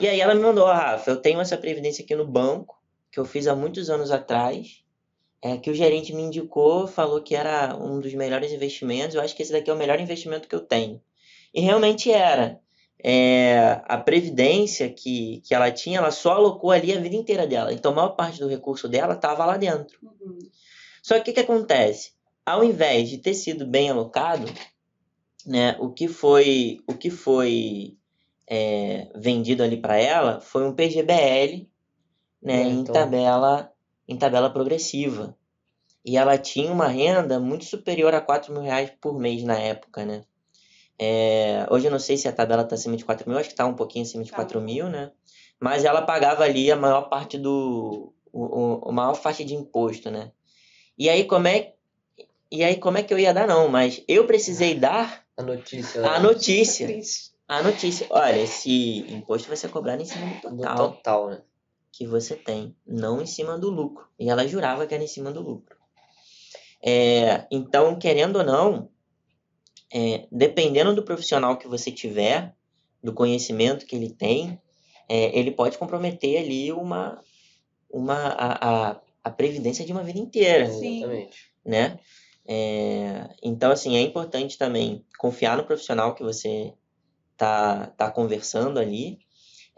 [0.00, 3.20] E aí ela me mandou, ah, Rafa, eu tenho essa previdência aqui no banco, que
[3.20, 4.81] eu fiz há muitos anos atrás,
[5.42, 9.14] é, que o gerente me indicou, falou que era um dos melhores investimentos.
[9.16, 11.02] Eu acho que esse daqui é o melhor investimento que eu tenho.
[11.52, 12.60] E realmente era.
[13.04, 17.72] é, a previdência que, que ela tinha, ela só alocou ali a vida inteira dela.
[17.72, 19.98] Então, a maior parte do recurso dela estava lá dentro.
[20.00, 20.38] Uhum.
[21.02, 22.12] Só que o que acontece?
[22.46, 24.46] Ao invés de ter sido bem alocado,
[25.44, 27.96] né, o que foi, o que foi
[28.48, 31.68] é, vendido ali para ela foi um PGBL
[32.40, 33.71] né, É, em, então- tabela,
[34.12, 35.36] em tabela progressiva.
[36.04, 40.04] E ela tinha uma renda muito superior a 4 mil reais por mês na época,
[40.04, 40.24] né?
[40.98, 43.54] É, hoje eu não sei se a tabela está acima de 4 mil, acho que
[43.54, 44.36] está um pouquinho acima de Tá.
[44.36, 45.10] 4 mil, né?
[45.60, 48.12] Mas ela pagava ali a maior parte do.
[48.32, 50.32] O, o, a maior faixa de imposto, né?
[50.98, 51.72] E aí como é.
[52.50, 53.68] E aí como é que eu ia dar, não?
[53.68, 56.00] Mas eu precisei dar A notícia.
[56.02, 56.08] né?
[56.08, 56.86] a notícia.
[56.86, 57.32] Triste.
[57.48, 58.06] A notícia.
[58.10, 61.42] Olha, esse imposto vai ser cobrado em cima do No total total, né?
[61.92, 64.06] Que você tem, não em cima do lucro.
[64.18, 65.76] E ela jurava que era em cima do lucro.
[66.82, 68.88] É, então, querendo ou não,
[69.92, 72.56] é, dependendo do profissional que você tiver,
[73.04, 74.58] do conhecimento que ele tem,
[75.08, 77.22] é, ele pode comprometer ali uma,
[77.90, 80.98] uma a, a, a previdência de uma vida inteira Sim.
[80.98, 81.52] Exatamente.
[81.64, 81.98] né?
[82.46, 86.72] É, então, assim, é importante também confiar no profissional que você
[87.36, 89.20] tá, tá conversando ali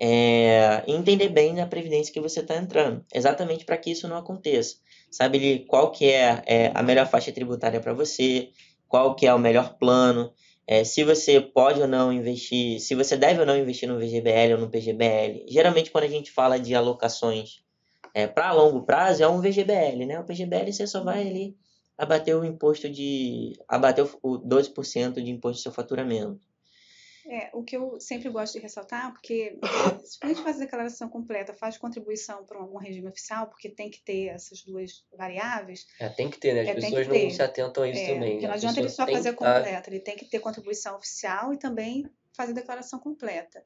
[0.00, 4.76] é, entender bem a previdência que você está entrando, exatamente para que isso não aconteça.
[5.10, 8.50] Sabe qual que é, é a melhor faixa tributária para você,
[8.88, 10.32] qual que é o melhor plano,
[10.66, 14.54] é, se você pode ou não investir, se você deve ou não investir no VGBL
[14.54, 15.44] ou no PGBL.
[15.48, 17.62] Geralmente, quando a gente fala de alocações
[18.14, 20.18] é, para longo prazo, é um VGBL, né?
[20.18, 21.56] O PGBL você só vai ali
[21.98, 23.52] abater o imposto de.
[23.68, 26.40] abater o 12% de imposto do seu faturamento.
[27.26, 29.58] É, o que eu sempre gosto de ressaltar, porque
[30.04, 33.90] se a gente faz a declaração completa, faz contribuição para algum regime oficial, porque tem
[33.90, 36.60] que ter essas duas variáveis, É, tem que ter, né?
[36.62, 38.30] As É, pessoas não se atentam a isso é, também.
[38.32, 38.48] porque né?
[38.48, 41.54] não A adianta ele só fazer que tá- completa, ele tem que ter contribuição oficial
[41.54, 42.06] e também
[42.36, 43.64] fazer declaração completa.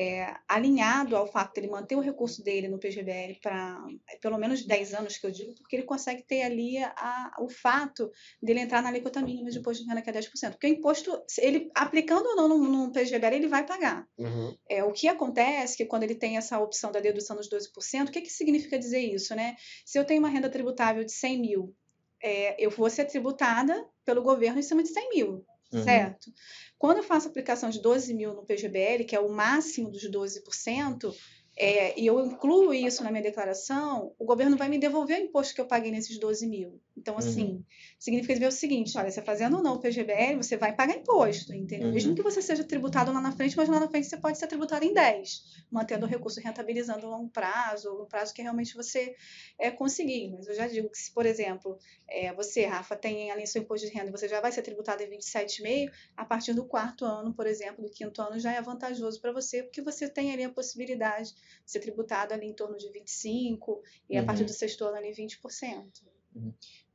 [0.00, 3.84] É, alinhado ao fato de ele manter o recurso dele no PGBL para
[4.20, 8.08] pelo menos 10 anos, que eu digo, porque ele consegue ter ali a, o fato
[8.40, 10.50] dele entrar na alíquota mínima de imposto de renda, que é 10%.
[10.52, 14.06] Porque o imposto, ele aplicando ou não no, no PGBL, ele vai pagar.
[14.16, 14.56] Uhum.
[14.68, 18.08] É, o que acontece é que quando ele tem essa opção da dedução dos 12%,
[18.08, 19.56] o que, que significa dizer isso, né?
[19.84, 21.74] Se eu tenho uma renda tributável de 100 mil,
[22.22, 25.82] é, eu vou ser tributada pelo governo em cima de 100 mil, Uhum.
[25.82, 26.32] certo?
[26.78, 31.14] Quando eu faço aplicação de 12 mil no PGBL, que é o máximo dos 12%,
[31.60, 35.54] é, e eu incluo isso na minha declaração, o governo vai me devolver o imposto
[35.54, 36.80] que eu paguei nesses 12 mil.
[36.96, 37.18] Então, Uhum.
[37.18, 37.64] assim,
[37.98, 41.54] significa dizer o seguinte: olha, você fazendo ou não o PGBL, você vai pagar imposto,
[41.54, 41.88] entendeu?
[41.88, 41.94] Uhum.
[41.94, 44.46] Mesmo que você seja tributado lá na frente, mas lá na frente você pode ser
[44.46, 48.74] tributado em 10, mantendo o recurso rentabilizando a longo prazo, ou no prazo que realmente
[48.74, 49.14] você
[49.58, 50.30] é, conseguir.
[50.30, 53.86] Mas eu já digo que se, por exemplo, é, você, Rafa, tem ali seu imposto
[53.86, 57.46] de renda, você já vai ser tributado em 27,5, a partir do quarto ano, por
[57.46, 61.30] exemplo, do quinto ano, já é vantajoso para você, porque você tem ali a possibilidade
[61.30, 64.26] de ser tributado ali em torno de 25% e a Uhum.
[64.26, 66.02] partir do sexto ano ali 20%.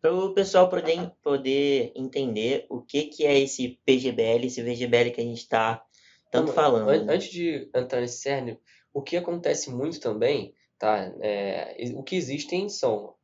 [0.01, 5.21] Para o pessoal poder, poder entender o que, que é esse PGBL, esse VGBL que
[5.21, 5.83] a gente está
[6.31, 6.89] tanto Não, falando.
[6.89, 7.13] an- né?
[7.13, 8.59] Antes de entrar nesse cerne,
[8.93, 11.11] o que acontece muito também, tá?
[11.21, 13.15] É, o que existem são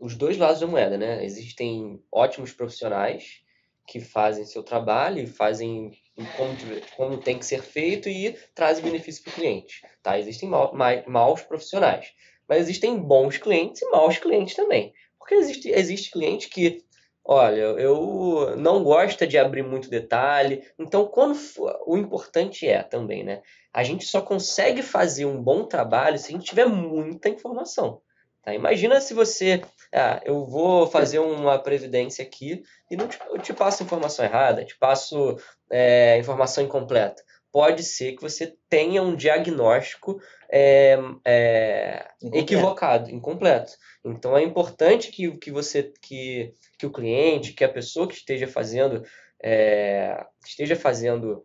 [0.00, 1.24] os dois lados da moeda, né?
[1.24, 3.42] Existem ótimos profissionais
[3.86, 5.92] que fazem seu trabalho e fazem
[6.36, 6.56] como,
[6.96, 10.18] como tem que ser feito e trazem benefício para o cliente, tá?
[10.18, 12.12] Existem mai- maus profissionais,
[12.48, 14.92] mas existem bons clientes e maus clientes também.
[15.18, 16.84] Porque existe, existe cliente que
[17.28, 20.62] Olha, eu não gosto de abrir muito detalhe.
[20.78, 23.42] Então, quando for- o importante é também, né?
[23.72, 28.00] A gente só consegue fazer um bom trabalho se a gente tiver muita informação.
[28.46, 28.54] Tá?
[28.54, 29.60] Imagina se você,
[29.92, 34.64] ah, eu vou fazer uma previdência aqui e não te, eu te passo informação errada,
[34.64, 35.36] te passo
[35.68, 37.24] é, informação incompleta.
[37.50, 42.44] Pode ser que você tenha um diagnóstico é, é, Incompleto.
[42.44, 43.72] equivocado, incompleto.
[44.04, 48.46] Então é importante que, que você que, que o cliente, que a pessoa que esteja
[48.46, 49.02] fazendo
[49.42, 51.44] é, esteja fazendo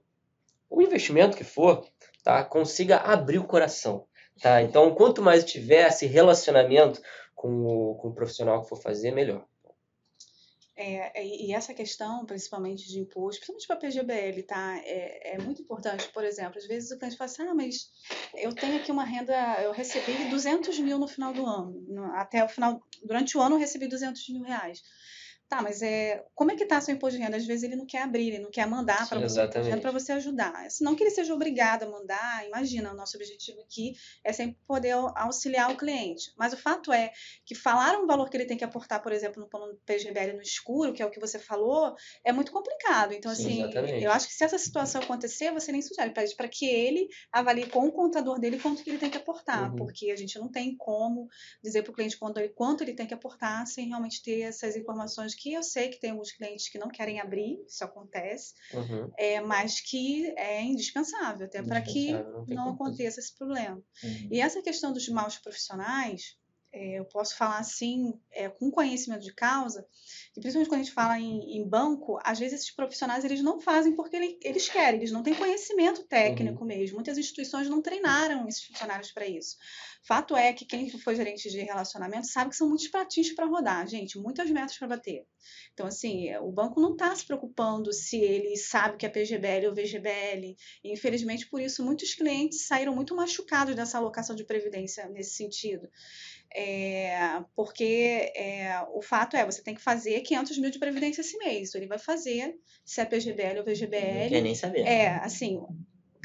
[0.70, 1.84] o investimento que for,
[2.24, 4.06] tá, consiga abrir o coração.
[4.42, 4.62] Tá?
[4.62, 7.02] Então, quanto mais tiver esse relacionamento
[7.36, 9.46] com o, com o profissional que for fazer, melhor.
[10.76, 14.78] É, e e essa questão, principalmente de imposto, principalmente para PGBL, tá?
[14.84, 16.08] É, é muito importante.
[16.10, 17.92] Por exemplo, às vezes o cliente fala assim: ah, mas
[18.36, 21.84] eu tenho aqui uma renda, eu recebi 200 mil no final do ano.
[21.88, 24.82] No- Até o final, durante o ano eu recebi 200 mil reais.
[25.52, 27.36] Tá, mas é, como é que está seu imposto de renda?
[27.36, 29.20] Às vezes ele não quer abrir, ele não quer mandar para
[29.82, 30.72] para você ajudar.
[30.72, 34.58] Se não que ele seja obrigado a mandar, imagina, o nosso objetivo aqui é sempre
[34.66, 36.32] poder auxiliar o cliente.
[36.38, 37.12] Mas o fato é
[37.46, 40.42] que falar um valor que ele tem que aportar, por exemplo, no plano PGBL no
[40.42, 43.12] escuro, que é o que você falou, é muito complicado.
[43.12, 44.06] Então, Sim, assim, exatamente.
[44.06, 47.68] eu acho que se essa situação acontecer, você nem sugere, pede para que ele avalie
[47.68, 49.76] com o contador dele quanto que ele tem que aportar, uhum.
[49.76, 51.28] porque a gente não tem como
[51.62, 54.78] dizer para o cliente quanto ele, quanto ele tem que aportar sem realmente ter essas
[54.78, 59.12] informações que eu sei que tem alguns clientes que não querem abrir, isso acontece, uhum.
[59.18, 63.82] é, mas que é indispensável, até para que não, não aconteça esse problema.
[64.04, 64.28] Uhum.
[64.30, 66.38] E essa questão dos maus profissionais,
[66.74, 69.86] é, eu posso falar assim, é, com conhecimento de causa,
[70.34, 73.60] que principalmente quando a gente fala em, em, banco, às vezes esses profissionais eles não
[73.60, 76.68] fazem porque ele, eles querem, eles não têm conhecimento técnico uhum.
[76.68, 76.96] mesmo.
[76.96, 79.58] Muitas instituições não treinaram esses funcionários para isso.
[80.04, 83.86] Fato é que quem foi gerente de relacionamento sabe que são muitos pratinhos para rodar,
[83.88, 85.26] gente, muitas metas para bater.
[85.74, 89.76] Então, assim, o banco não está se preocupando se ele sabe que é PGBL ou
[89.76, 90.56] VGBL.
[90.84, 95.88] E, infelizmente, por isso, muitos clientes saíram muito machucados dessa alocação de previdência nesse sentido.
[96.54, 101.38] É, porque é, o fato é, você tem que fazer 500 mil de previdência esse
[101.38, 101.70] mês.
[101.70, 104.24] Então, ele vai fazer, se é PGBL ou VGBL.
[104.24, 104.82] Não quer nem saber.
[104.82, 105.62] É, assim,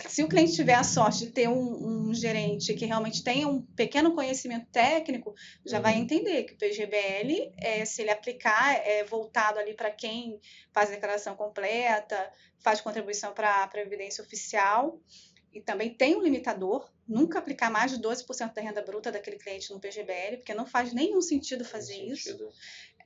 [0.08, 3.62] se o cliente tiver a sorte de ter um, um, gerente que realmente tenha um
[3.62, 5.34] pequeno conhecimento técnico,
[5.64, 5.82] já uhum.
[5.82, 10.38] vai entender que o PGBL, é, se ele aplicar, é voltado ali para quem
[10.72, 15.00] faz declaração completa, faz contribuição para a Previdência Oficial,
[15.56, 19.72] e também tem um limitador, nunca aplicar mais de 12% da renda bruta daquele cliente
[19.72, 22.36] no PGBL, porque não faz nenhum sentido fazer isso.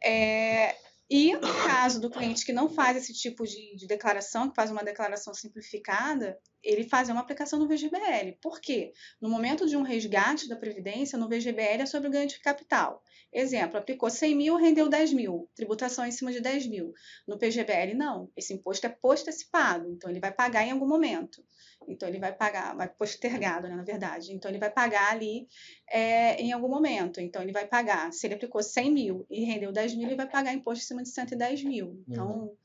[0.03, 0.75] É,
[1.09, 4.69] e no caso do cliente que não faz esse tipo de, de, declaração, que faz
[4.71, 8.37] uma declaração simplificada, ele faz uma aplicação no VGBL.
[8.43, 8.93] Por quê?
[9.21, 13.01] No momento de um resgate da Previdência, no VGBL é sobre o ganho de capital.
[13.33, 16.93] Exemplo, aplicou 100 mil, rendeu 10 mil, tributação em cima de 10 mil.
[17.29, 18.29] No PGBL, não.
[18.37, 21.45] Esse imposto é postecipado, então ele vai pagar em algum momento.
[21.89, 24.33] Então ele vai pagar, vai postergado, né, na verdade.
[24.33, 25.47] Então ele vai pagar ali
[25.89, 27.21] é, em algum momento.
[27.21, 30.29] Então ele vai pagar, se ele aplicou 100 mil e rendeu 10 mil, ele vai
[30.29, 32.03] pagar imposto em cima de 110 mil.
[32.09, 32.57] Então uhum.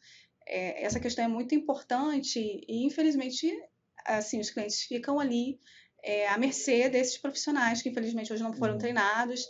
[0.48, 3.48] é, essa questão é muito importante e infelizmente
[4.06, 5.60] assim os clientes ficam ali
[6.04, 8.80] é, à mercê desses profissionais que infelizmente hoje não foram uhum.
[8.80, 9.48] treinados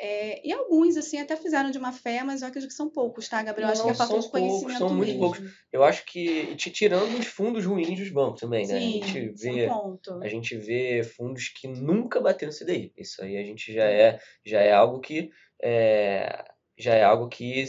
[0.00, 3.28] é, e alguns, assim, até fizeram de má fé, mas eu acredito que são poucos,
[3.28, 3.66] tá, Gabriel?
[3.68, 5.20] Não, acho que é falta de conhecimento poucos, São muito mesmo.
[5.20, 5.40] poucos.
[5.72, 8.78] Eu acho que, te tirando os fundos ruins dos bancos também, né?
[8.78, 10.22] Sim, a gente vê, é um ponto.
[10.22, 12.92] A gente vê fundos que nunca bateram CDI.
[12.96, 15.30] Isso aí a gente já é, já é algo que...
[15.60, 16.44] É,
[16.78, 17.64] já é algo que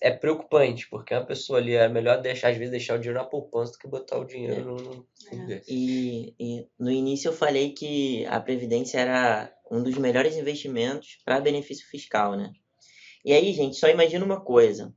[0.00, 3.26] é preocupante, porque uma pessoa ali é melhor deixar, às vezes, deixar o dinheiro na
[3.26, 4.64] poupança do que botar o dinheiro é.
[4.64, 5.06] no, no
[5.52, 5.62] é.
[5.66, 11.40] e, e no início eu falei que a Previdência era um dos melhores investimentos para
[11.40, 12.52] benefício fiscal, né?
[13.24, 14.94] E aí, gente, só imagina uma coisa.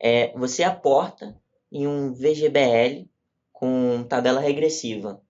[0.00, 1.40] É, você aporta
[1.70, 3.08] em um VGBL
[3.52, 5.22] com tabela regressiva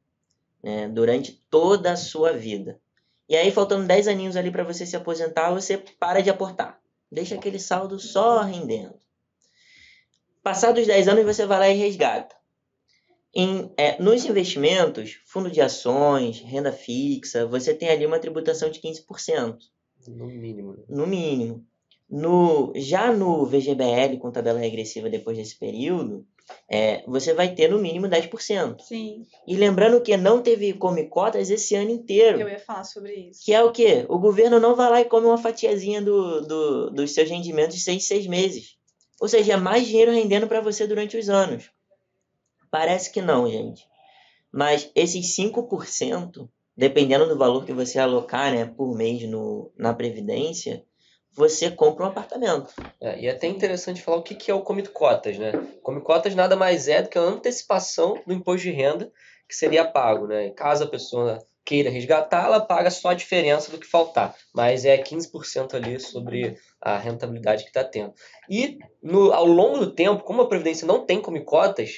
[0.63, 2.81] né, durante toda a sua vida.
[3.29, 6.81] E aí, faltando 10 aninhos ali para você se aposentar, você para de aportar.
[7.11, 8.99] Deixa aquele saldo só rendendo.
[10.43, 12.37] Passados 10 anos, você vai lá e resgata.
[13.35, 18.81] Em, é, nos investimentos, fundo de ações, renda fixa, você tem ali uma tributação de
[18.81, 19.59] 15%.
[20.07, 20.73] No mínimo.
[20.73, 20.85] Né?
[20.89, 21.67] No mínimo.
[22.09, 26.27] No, já no VGBL, com tabela regressiva depois desse período,
[26.69, 28.81] é, você vai ter no mínimo 10%.
[28.81, 29.27] Sim.
[29.47, 32.41] E lembrando que não teve come cotas esse ano inteiro.
[32.41, 33.45] Eu ia falar sobre isso.
[33.45, 34.05] Que é o quê?
[34.09, 37.83] O governo não vai lá e come uma fatiazinha do, do, dos seus rendimentos de
[37.83, 38.77] seis, seis meses.
[39.21, 41.71] Ou seja, é mais dinheiro rendendo para você durante os anos.
[42.71, 43.87] Parece que não, gente.
[44.53, 50.85] Mas esses 5%, dependendo do valor que você alocar né, por mês no, na Previdência,
[51.35, 52.73] você compra um apartamento.
[53.01, 55.53] É, e é até interessante falar o que, que é o Come Cotas, né?
[55.83, 59.13] Come Cotas nada mais é do que a antecipação do imposto de renda
[59.49, 60.51] que seria pago, né?
[60.51, 64.97] Caso a pessoa queira resgatar, ela paga só a diferença do que faltar, mas é
[64.97, 68.15] 15% ali sobre a rentabilidade que está tendo.
[68.49, 71.91] E no, ao longo do tempo, como a Previdência não tem come cotas,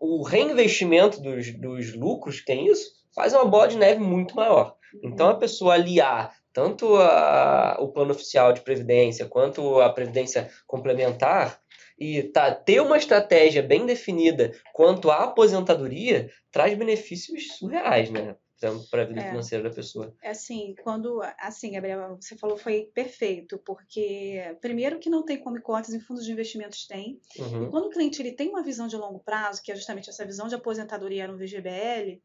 [0.00, 4.74] o reinvestimento dos, dos lucros que tem isso faz uma bola de neve muito maior.
[5.02, 11.60] Então a pessoa aliar tanto a, o plano oficial de previdência quanto a previdência complementar
[11.98, 18.36] e tá, ter uma estratégia bem definida quanto à aposentadoria traz benefícios surreais, né?
[18.90, 20.14] para a vida é, financeira da pessoa.
[20.22, 25.60] É assim, quando, assim, Gabriel, você falou foi perfeito, porque primeiro que não tem como
[25.60, 27.64] cotas em fundos de investimentos tem, uhum.
[27.64, 30.24] e quando o cliente ele tem uma visão de longo prazo, que é justamente essa
[30.24, 32.22] visão de aposentadoria no VGBL,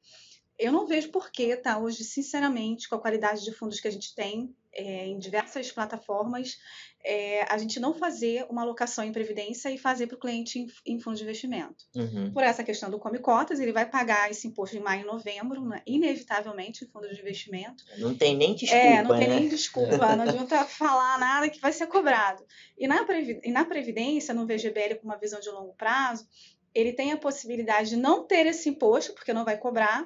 [0.59, 3.91] eu não vejo por que, tá, hoje, sinceramente, com a qualidade de fundos que a
[3.91, 6.57] gente tem, é, em diversas plataformas,
[7.03, 10.67] é, a gente não fazer uma alocação em previdência e fazer para o cliente em,
[10.85, 11.85] em fundo de investimento.
[11.95, 12.31] Uhum.
[12.31, 15.65] Por essa questão do come cotas, ele vai pagar esse imposto em maio e novembro,
[15.65, 17.83] né, inevitavelmente, em fundo de investimento.
[17.97, 19.39] Não tem nem desculpa, É, não tem né?
[19.39, 22.45] nem desculpa, não adianta falar nada que vai ser cobrado.
[22.77, 26.27] E na, previ- e na Previdência, no VGBL com uma visão de longo prazo,
[26.75, 30.05] ele tem a possibilidade de não ter esse imposto, porque não vai cobrar.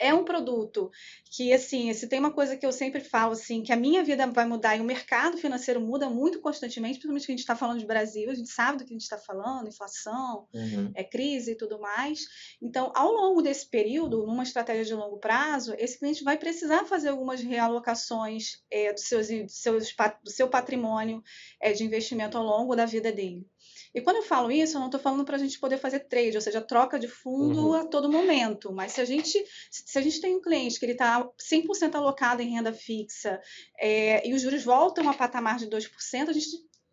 [0.00, 0.90] É um produto
[1.30, 4.26] que, assim, se tem uma coisa que eu sempre falo, assim, que a minha vida
[4.26, 7.78] vai mudar e o mercado financeiro muda muito constantemente, principalmente que a gente está falando
[7.78, 10.90] de Brasil, a gente sabe do que a gente está falando, inflação, Uhum.
[10.94, 12.20] é crise e tudo mais.
[12.62, 17.10] Então, ao longo desse período, numa estratégia de longo prazo, esse cliente vai precisar fazer
[17.10, 19.94] algumas realocações é, dos seus, dos seus,
[20.24, 21.22] do seu patrimônio
[21.60, 23.46] é, de investimento ao longo da vida dele.
[23.94, 26.36] E quando eu falo isso, eu não estou falando para a gente poder fazer trade,
[26.36, 27.74] ou seja, troca de fundo Uhum.
[27.74, 28.72] a todo momento.
[28.72, 32.40] Mas se a gente, se a gente tem um cliente que ele está 100% alocado
[32.42, 33.40] em renda fixa
[33.80, 36.46] é, e os juros voltam a patamar de 2%, a gente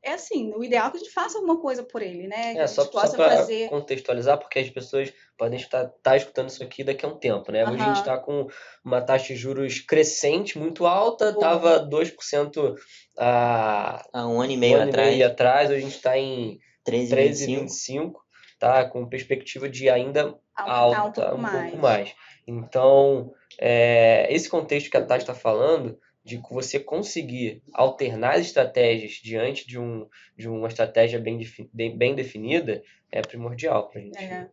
[0.04, 2.54] é assim, o ideal é que a gente faça alguma coisa por ele, né?
[2.54, 3.68] Que a É, gente só, só possa para fazer.
[3.70, 7.66] contextualizar, porque as pessoas podem estar tá escutando isso aqui daqui a um tempo, né?
[7.66, 8.48] Hoje a gente está com
[8.86, 12.76] uma taxa de juros crescente, muito alta, estava 2%
[13.18, 15.96] há Há um ano e um meio ano atrás, e meio atrás, hoje a gente
[15.96, 16.58] está em
[16.88, 17.66] 13,25.
[17.66, 18.14] 13,25,
[18.60, 18.86] tá?
[18.90, 21.62] Com perspectiva de ainda aumentar alta, um pouco mais.
[21.72, 22.16] pouco mais.
[22.48, 28.46] Então, é, esse contexto que a Tati está falando, de que você conseguir alternar as
[28.48, 30.08] estratégias diante de, um,
[30.38, 34.18] de uma estratégia bem, defi- bem, definida, é primordial para a gente.
[34.18, 34.50] É.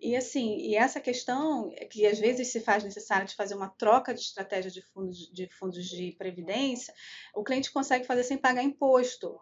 [0.00, 4.14] E assim, e essa questão que às vezes se faz necessário de fazer uma troca
[4.14, 6.94] de estratégia de fundos de, fundos de previdência,
[7.34, 9.38] o cliente consegue fazer sem pagar imposto.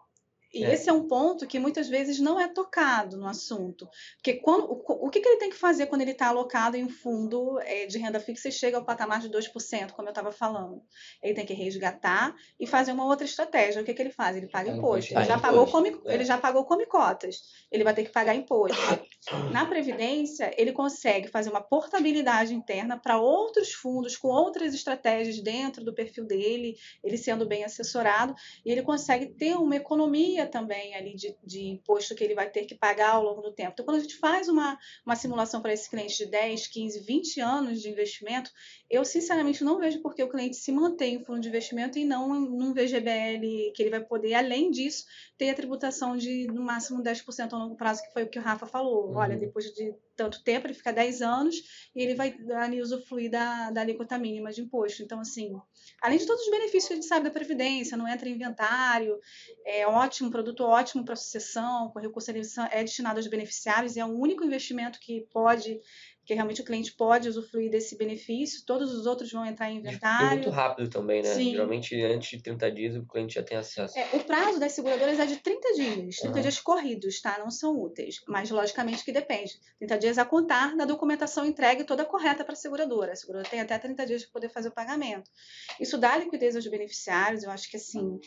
[0.53, 0.73] E É.
[0.73, 3.87] esse é um ponto que muitas vezes não é tocado no assunto.
[4.15, 6.83] Porque quando, o, o que, que ele tem que fazer quando ele está alocado em
[6.83, 10.31] um fundo eh, de renda fixa e chega ao patamar de 2%, como eu estava
[10.31, 10.81] falando?
[11.21, 13.81] Ele tem que resgatar e fazer uma outra estratégia.
[13.81, 14.35] O que, que ele faz?
[14.37, 15.11] Ele paga imposto.
[15.11, 15.13] imposto.
[15.13, 16.13] Ele já, Paga pagou imposto, come, é.
[16.15, 17.41] ele já pagou come cotas.
[17.71, 18.77] Ele vai ter que pagar imposto.
[19.51, 25.83] Na Previdência, ele consegue fazer uma portabilidade interna para outros fundos, com outras estratégias dentro
[25.83, 28.33] do perfil dele, ele sendo bem assessorado,
[28.65, 32.65] e ele consegue ter uma economia também ali de, de imposto que ele vai ter
[32.65, 33.71] que pagar ao longo do tempo.
[33.73, 37.41] Então, quando a gente faz uma, uma simulação para esse cliente de 10, 15, 20
[37.41, 38.51] anos de investimento,
[38.89, 42.05] eu sinceramente não vejo por que o cliente se mantém em fundo de investimento e
[42.05, 45.05] não num VGBL, que ele vai poder, além disso,
[45.37, 48.41] ter a tributação de no máximo 10% a longo prazo, que foi o que o
[48.41, 49.09] Rafa falou.
[49.09, 49.17] Uhum.
[49.17, 51.55] Olha, depois de tanto tempo, ele fica 10 anos
[51.95, 55.01] e ele vai ali usufruir da, da alíquota mínima de imposto.
[55.01, 55.55] Então, assim,
[56.01, 59.17] além de todos os benefícios que a gente sabe da Previdência, não entra em inventário,
[59.65, 64.17] é ótimo, produto ótimo para sucessão, com recurso é destinado aos beneficiários e é o
[64.17, 65.79] único investimento que pode,
[66.29, 69.79] que realmente o cliente pode usufruir desse benefício, todos os outros vão entrar em E
[69.79, 70.29] inventário.
[70.29, 71.33] muito rápido também, né?
[71.33, 71.53] Sim.
[71.53, 73.97] Geralmente, antes de 30 dias, o cliente já tem acesso.
[73.97, 76.41] É, o prazo das seguradoras é de 30 dias, 30 Aham.
[76.43, 77.39] dias corridos, tá?
[77.39, 79.59] Não são úteis, mas logicamente que depende.
[79.79, 83.13] 30 dias a contar da documentação entregue toda correta para a seguradora.
[83.13, 85.31] A seguradora tem até 30 dias para poder fazer o pagamento.
[85.79, 88.19] Isso dá liquidez aos beneficiários, eu acho que assim.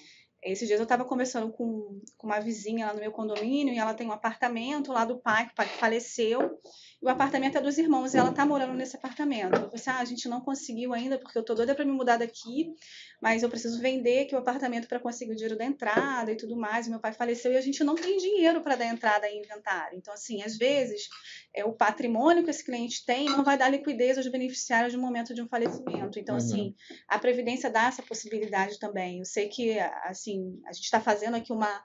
[0.43, 3.95] Esses dias eu estava conversando com, com uma vizinha lá no meu condomínio e ela
[3.95, 6.59] tem um apartamento lá do pai, que o pai faleceu,
[7.01, 9.55] e o apartamento é dos irmãos e ela tá morando nesse apartamento.
[9.55, 11.93] Eu falei assim, ah, a gente não conseguiu ainda porque eu tô doida para me
[11.93, 12.75] mudar daqui,
[13.21, 16.57] mas eu preciso vender aqui o apartamento para conseguir o dinheiro da entrada e tudo
[16.57, 16.87] mais.
[16.87, 19.97] E meu pai faleceu e a gente não tem dinheiro para dar entrada em inventário.
[19.97, 21.09] Então, assim, às vezes,
[21.55, 25.35] é, o patrimônio que esse cliente tem não vai dar liquidez aos beneficiários no momento
[25.35, 26.19] de um falecimento.
[26.19, 26.41] Então, Uhum.
[26.41, 26.75] assim,
[27.09, 29.19] a Previdência dá essa possibilidade também.
[29.19, 30.32] Eu sei que, assim,
[30.67, 31.83] a gente está fazendo aqui uma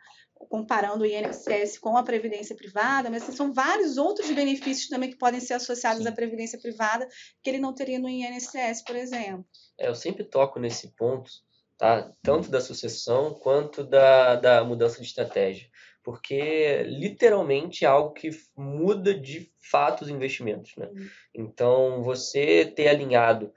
[0.50, 5.18] comparando o INSS com a previdência privada, mas assim, são vários outros benefícios também que
[5.18, 6.10] podem ser associados Sim.
[6.10, 7.08] à previdência privada
[7.42, 9.46] que ele não teria no INSS, por exemplo.
[9.80, 11.32] É, eu sempre toco nesse ponto,
[11.78, 12.12] tá?
[12.22, 15.68] Tanto da sucessão quanto da, da mudança de estratégia.
[16.04, 20.88] Porque literalmente é algo que muda de fato os investimentos, né?
[20.88, 21.10] Uhum.
[21.36, 23.52] Então, você ter alinhado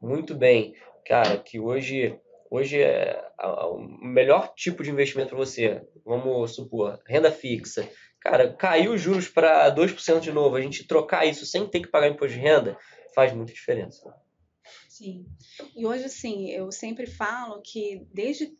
[0.00, 2.16] muito bem, cara, que hoje,
[2.50, 7.88] hoje é o melhor tipo de investimento para você, vamos supor, renda fixa.
[8.20, 11.88] Cara, caiu os juros para 2% de novo, a gente trocar isso sem ter que
[11.88, 12.76] pagar imposto de renda,
[13.14, 14.12] faz muita diferença.
[14.88, 15.26] Sim.
[15.76, 18.56] E hoje, assim, eu sempre falo que desde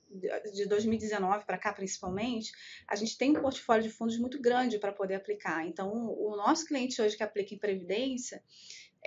[0.53, 2.53] de 2019 para cá, principalmente,
[2.87, 5.67] a gente tem um portfólio de fundos muito grande para poder aplicar.
[5.67, 8.43] Então, o nosso cliente hoje que aplica em previdência,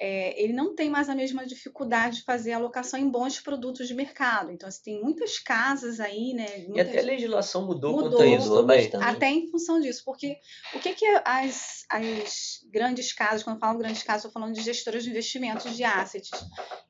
[0.01, 3.93] é, ele não tem mais a mesma dificuldade de fazer alocação em bons produtos de
[3.93, 4.49] mercado.
[4.49, 6.47] Então, assim, tem muitas casas aí, né?
[6.59, 6.75] Muitas...
[6.77, 8.89] E até a legislação mudou, Mudou, quanto a isso também.
[9.01, 10.37] Até em função disso, porque
[10.73, 14.61] o que, que as, as grandes casas, quando eu falo grandes casas, estou falando de
[14.61, 16.29] gestoras de investimentos de assets.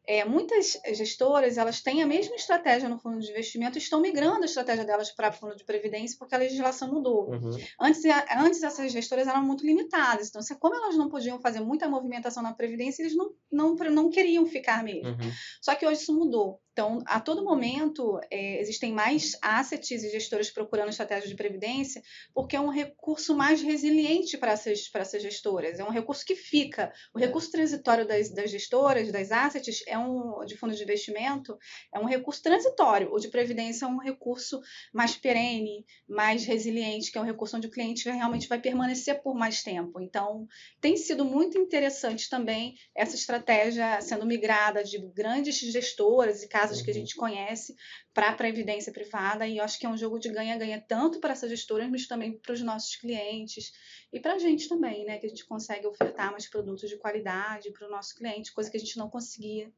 [0.05, 4.41] É, muitas gestoras elas têm a mesma estratégia no fundo de investimento e estão migrando
[4.41, 7.29] a estratégia delas para fundo de previdência porque a legislação mudou.
[7.29, 7.57] Uhum.
[7.79, 8.03] Antes,
[8.37, 12.53] antes essas gestoras eram muito limitadas, então como elas não podiam fazer muita movimentação na
[12.53, 15.09] previdência, eles não, não, não queriam ficar mesmo.
[15.09, 15.31] Uhum.
[15.61, 16.61] Só que hoje isso mudou.
[16.79, 22.01] Então, a todo momento, é, existem mais assets e gestores procurando estratégia de previdência,
[22.33, 25.77] porque é um recurso mais resiliente para essas, para essas gestoras.
[25.77, 26.89] É um recurso que fica.
[27.13, 31.57] O recurso transitório das, das gestoras, das assets, é um, de fundo de investimento,
[31.93, 33.11] é um recurso transitório.
[33.11, 34.61] O de previdência é um recurso
[34.93, 39.35] mais perene, mais resiliente, que é um recurso onde o cliente realmente vai permanecer por
[39.35, 39.99] mais tempo.
[39.99, 40.47] Então,
[40.79, 46.91] tem sido muito interessante também essa estratégia sendo migrada de grandes gestoras e casas que
[46.91, 47.75] a gente conhece
[48.13, 51.49] para a previdência privada e acho que é um jogo de ganha-ganha tanto para essas
[51.49, 53.73] gestoras, mas também para os nossos clientes
[54.11, 57.71] e para a gente também, né, que a gente consegue ofertar mais produtos de qualidade
[57.71, 59.71] para o nosso cliente, coisa que a gente não conseguia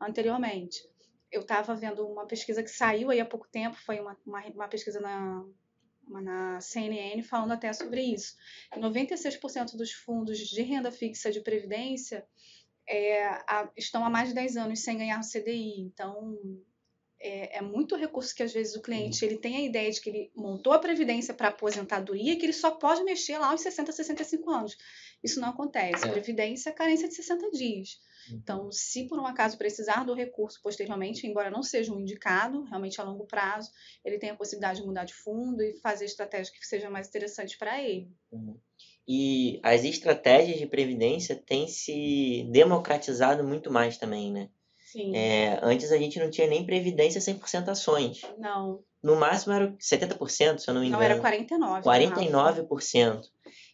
[0.00, 0.88] anteriormente.
[1.30, 4.68] Eu estava vendo uma pesquisa que saiu aí há pouco tempo, foi uma, uma, uma
[4.68, 5.44] pesquisa na,
[6.08, 8.36] na CNN falando até sobre isso.
[8.74, 12.26] 96% dos fundos de renda fixa de previdência
[12.88, 15.80] é, a- estão há mais de 10 anos sem ganhar CDI.
[15.80, 16.38] Então,
[17.20, 20.10] é, é muito recurso que às vezes o cliente ele tem a ideia de que
[20.10, 23.90] ele montou a previdência para aposentadoria e que ele só pode mexer lá aos 60,
[23.92, 24.76] 65 anos.
[25.24, 26.06] Isso não acontece.
[26.06, 26.12] É.
[26.12, 27.98] Previdência é carência de 60 dias.
[28.30, 33.00] Então, se por um acaso precisar do recurso posteriormente, embora não seja um indicado, realmente
[33.00, 33.70] a longo prazo,
[34.04, 37.56] ele tem a possibilidade de mudar de fundo e fazer estratégia que seja mais interessante
[37.56, 38.10] para ele.
[38.32, 38.58] Uhum.
[39.08, 44.48] E as estratégias de previdência têm se democratizado muito mais também, né?
[44.84, 45.14] Sim.
[45.14, 48.22] É, antes a gente não tinha nem previdência 100% ações.
[48.38, 51.04] Não, No máximo era 70%, se eu não me não engano.
[51.04, 51.82] era 49.
[51.82, 53.20] 49%.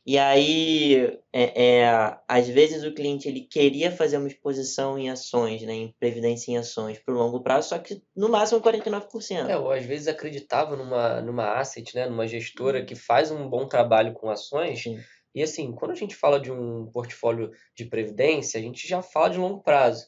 [0.05, 5.63] E aí, é, é, às vezes o cliente ele queria fazer uma exposição em ações,
[5.63, 9.49] né, em previdência em ações para o longo prazo, só que no máximo 49%.
[9.49, 13.67] É, ou às vezes acreditava numa, numa asset, né, numa gestora que faz um bom
[13.69, 14.83] trabalho com ações.
[14.83, 14.99] Sim.
[15.35, 19.31] E assim, quando a gente fala de um portfólio de previdência, a gente já fala
[19.31, 20.07] de longo prazo.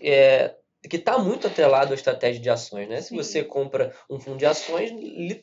[0.00, 0.56] É,
[0.88, 3.00] que está muito atrelado à estratégia de ações, né?
[3.00, 3.16] Se Sim.
[3.16, 4.90] você compra um fundo de ações,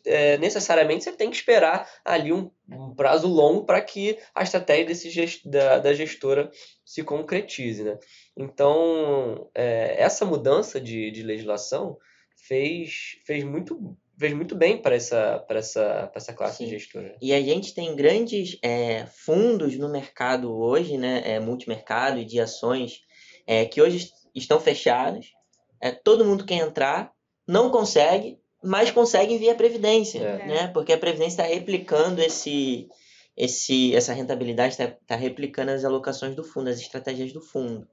[0.05, 4.85] é, necessariamente você tem que esperar ali um, um prazo longo para que a estratégia
[4.85, 6.51] desse gest- da, da gestora
[6.85, 7.97] se concretize, né?
[8.35, 11.97] Então, é, essa mudança de, de legislação
[12.35, 16.65] fez, fez, muito, fez muito bem para essa, para essa, para essa classe Sim.
[16.65, 17.15] de gestora.
[17.21, 22.39] E a gente tem grandes é, fundos no mercado hoje, né, é, multimercado e de
[22.39, 23.01] ações,
[23.47, 25.31] é, que hoje est- estão fechados.
[25.81, 27.11] É, todo mundo quer entrar,
[27.47, 30.45] não consegue, mas consegue via Previdência, É.
[30.45, 30.67] né?
[30.73, 32.89] Porque a Previdência está replicando esse,
[33.37, 37.87] esse, essa rentabilidade, está replicando as alocações do fundo, as estratégias do fundo.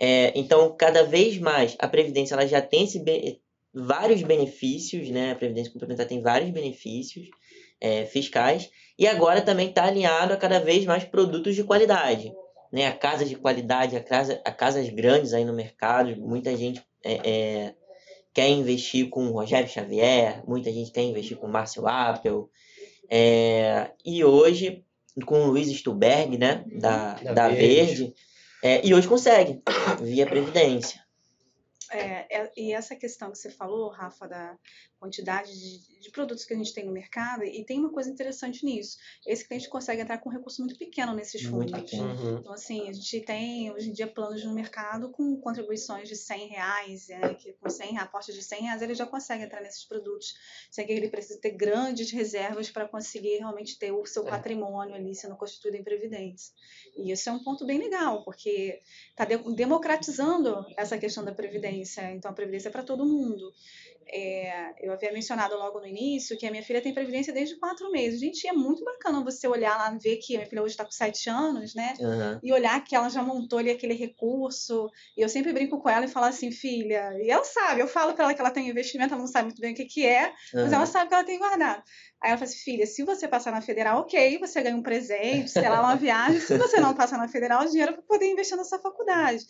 [0.00, 2.98] É, então, cada vez mais, a Previdência ela já tem esse
[3.86, 5.32] vários benefícios, né?
[5.32, 7.28] A Previdência Complementar tem vários benefícios
[7.80, 12.32] é, fiscais, e agora também está alinhado a cada vez mais produtos de qualidade.
[12.72, 12.86] Né?
[12.86, 17.12] A casas de qualidade, a, casa, a casas grandes aí no mercado, muita gente é,
[17.14, 17.74] é,
[18.34, 22.50] quer investir com o Rogério Xavier, muita gente quer investir com o Márcio Appel,
[23.10, 24.84] é, e hoje
[25.24, 28.02] com o Luiz Stuberg, né, da, Da da, Verde.
[28.02, 28.14] Verde,
[28.62, 29.62] é, e hoje consegue,
[30.02, 31.00] via Previdência.
[31.90, 34.58] É, é- e essa questão que você falou, Rafa, da
[34.98, 38.64] quantidade de, de produtos que a gente tem no mercado, e tem uma coisa interessante
[38.64, 38.98] nisso.
[39.26, 41.92] Esse cliente consegue entrar com um recurso muito pequeno nesses fundos.
[41.92, 42.38] Uhum.
[42.38, 46.48] Então, assim, a gente tem hoje em dia planos no mercado com contribuições de 100
[46.48, 50.34] reais, né, que com 100, aporte de 100 reais ele já consegue entrar nesses produtos,
[50.70, 54.30] sem que ele precise ter grandes reservas para conseguir realmente ter o seu É.
[54.30, 56.52] patrimônio ali sendo constituído em previdência.
[56.96, 58.80] E isso é um ponto bem legal, porque
[59.10, 62.10] está democratizando essa questão da previdência.
[62.12, 63.52] Então, a previdência é para todo mundo.
[64.10, 67.90] É, eu havia mencionado logo no início que a minha filha tem previdência desde quatro
[67.90, 68.20] meses.
[68.20, 70.84] Gente, é muito bacana você olhar lá e ver que a minha filha hoje está
[70.84, 71.94] com sete anos, né?
[72.00, 72.40] Aham.
[72.42, 74.90] e olhar que ela já montou ali aquele recurso.
[75.16, 78.14] E eu sempre brinco com ela e falo assim, filha, e ela sabe, eu falo
[78.14, 80.32] para ela que ela tem investimento, ela não sabe muito bem o que, que é,
[80.54, 80.74] mas aham.
[80.74, 81.82] ela sabe que ela tem guardado.
[82.20, 85.50] Aí ela fala assim, filha, se você passar na federal, ok, você ganha um presente,
[85.50, 86.40] sei lá, uma viagem.
[86.40, 89.44] Se você não passar na federal, o dinheiro para poder investir na sua faculdade.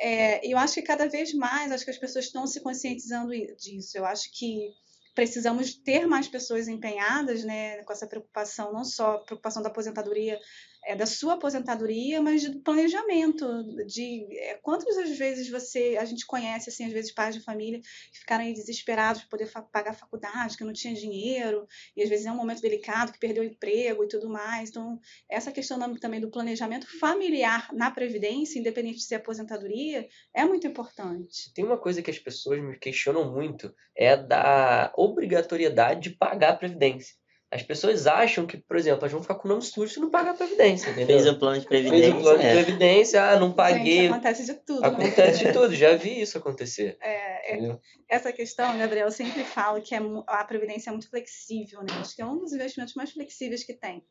[0.00, 3.98] É, eu acho que cada vez mais, acho que as pessoas estão se conscientizando disso.
[3.98, 4.72] Eu acho que
[5.14, 10.38] precisamos ter mais pessoas empenhadas né, com essa preocupação, não só preocupação da aposentadoria
[10.84, 13.46] é, da sua aposentadoria, mas do planejamento,
[13.86, 17.80] de é, quantas vezes você, a gente conhece, assim, às vezes pais de família
[18.12, 21.66] que ficaram aí desesperados para poder fa pagar a faculdade, que não tinha dinheiro,
[21.96, 24.70] e às vezes é um momento delicado, que perdeu o emprego e tudo mais.
[24.70, 24.98] Então,
[25.28, 31.52] essa questão também do planejamento familiar na Previdência, independente de ser aposentadoria, é muito importante.
[31.54, 36.56] Tem uma coisa que as pessoas me questionam muito, é da obrigatoriedade de pagar a
[36.56, 37.17] Previdência.
[37.50, 40.10] As pessoas acham que, por exemplo, elas vão ficar com o nome sujo se não
[40.10, 41.06] pagar a Previdência, entendeu?
[41.06, 42.00] Fez o plano de previdência.
[42.00, 42.48] Fez o plano é.
[42.48, 44.02] de Previdência, ah, não paguei.
[44.02, 44.82] Gente, acontece de tudo.
[44.82, 44.88] né?
[44.88, 46.98] Acontece de tudo, já vi isso acontecer.
[47.00, 51.80] É, é, essa questão, Gabriel, eu sempre falo que é a Previdência é muito flexível,
[51.80, 51.94] né?
[51.98, 54.04] Acho que é um dos investimentos mais flexíveis que tem.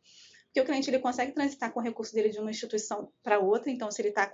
[0.57, 3.69] Porque o cliente ele consegue transitar com o recurso dele de uma instituição para outra,
[3.69, 4.31] então se ele está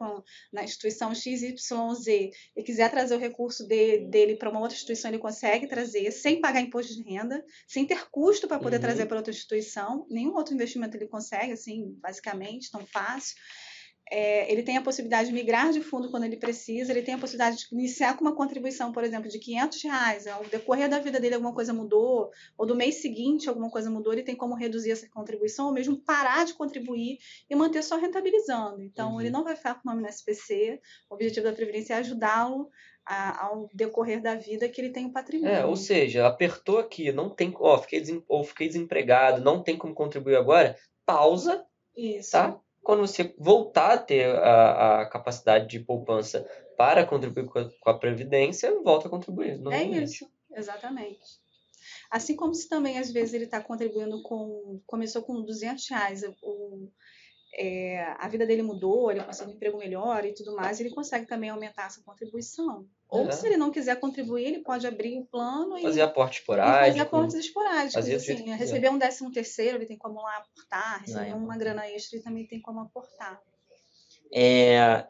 [0.54, 5.20] na instituição XYZ e quiser trazer o recurso de- dele para uma outra instituição, ele
[5.20, 8.82] consegue trazer sem pagar imposto de renda, sem ter custo para poder Uhum.
[8.82, 10.08] trazer para outra instituição.
[10.10, 13.36] Nenhum outro investimento ele consegue, assim, basicamente, tão fácil.
[14.12, 17.18] É, ele tem a possibilidade de migrar de fundo quando ele precisa, ele tem a
[17.18, 21.20] possibilidade de iniciar com uma contribuição, por exemplo, de 500 reais, ao decorrer da vida
[21.20, 24.92] dele alguma coisa mudou, ou do mês seguinte alguma coisa mudou, ele tem como reduzir
[24.92, 27.18] essa contribuição, ou mesmo parar de contribuir
[27.50, 28.82] e manter só rentabilizando.
[28.84, 29.22] Então, Uhum.
[29.22, 30.80] ele não vai ficar com o nome no SPC,
[31.10, 32.70] o objetivo da Previdência é ajudá-lo
[33.06, 35.54] a- ao decorrer da vida que ele tem o patrimônio.
[35.56, 39.78] É, ou seja, apertou aqui, não tem, ó, fiquei, desem- ou fiquei desempregado, não tem
[39.78, 40.76] como contribuir agora,
[41.06, 41.66] pausa,
[41.98, 42.32] Isso.
[42.32, 42.60] tá?
[42.84, 46.46] Quando você voltar a ter a, a capacidade de poupança
[46.78, 49.52] para contribuir com a, com a Previdência, volta a contribuir.
[49.52, 50.04] É normalmente.
[50.04, 51.42] isso, exatamente.
[52.12, 54.82] Assim como se também, às vezes, ele está contribuindo com.
[54.86, 56.92] Começou com 200 reais, o,
[57.56, 61.26] é, a vida dele mudou, ele conseguiu um emprego melhor e tudo mais, ele consegue
[61.28, 62.88] também aumentar essa contribuição.
[63.08, 63.32] Ou É.
[63.32, 66.88] se ele não quiser contribuir, ele pode abrir o plano e, Fazer aporte esporádico.
[66.88, 67.94] fazer aportes esporádicos.
[67.94, 68.56] fazer Assim, quiser.
[68.56, 72.24] receber um décimo terceiro, ele tem como lá aportar, receber é uma grana extra, ele
[72.24, 73.40] também tem como aportar.
[74.34, 75.06] É,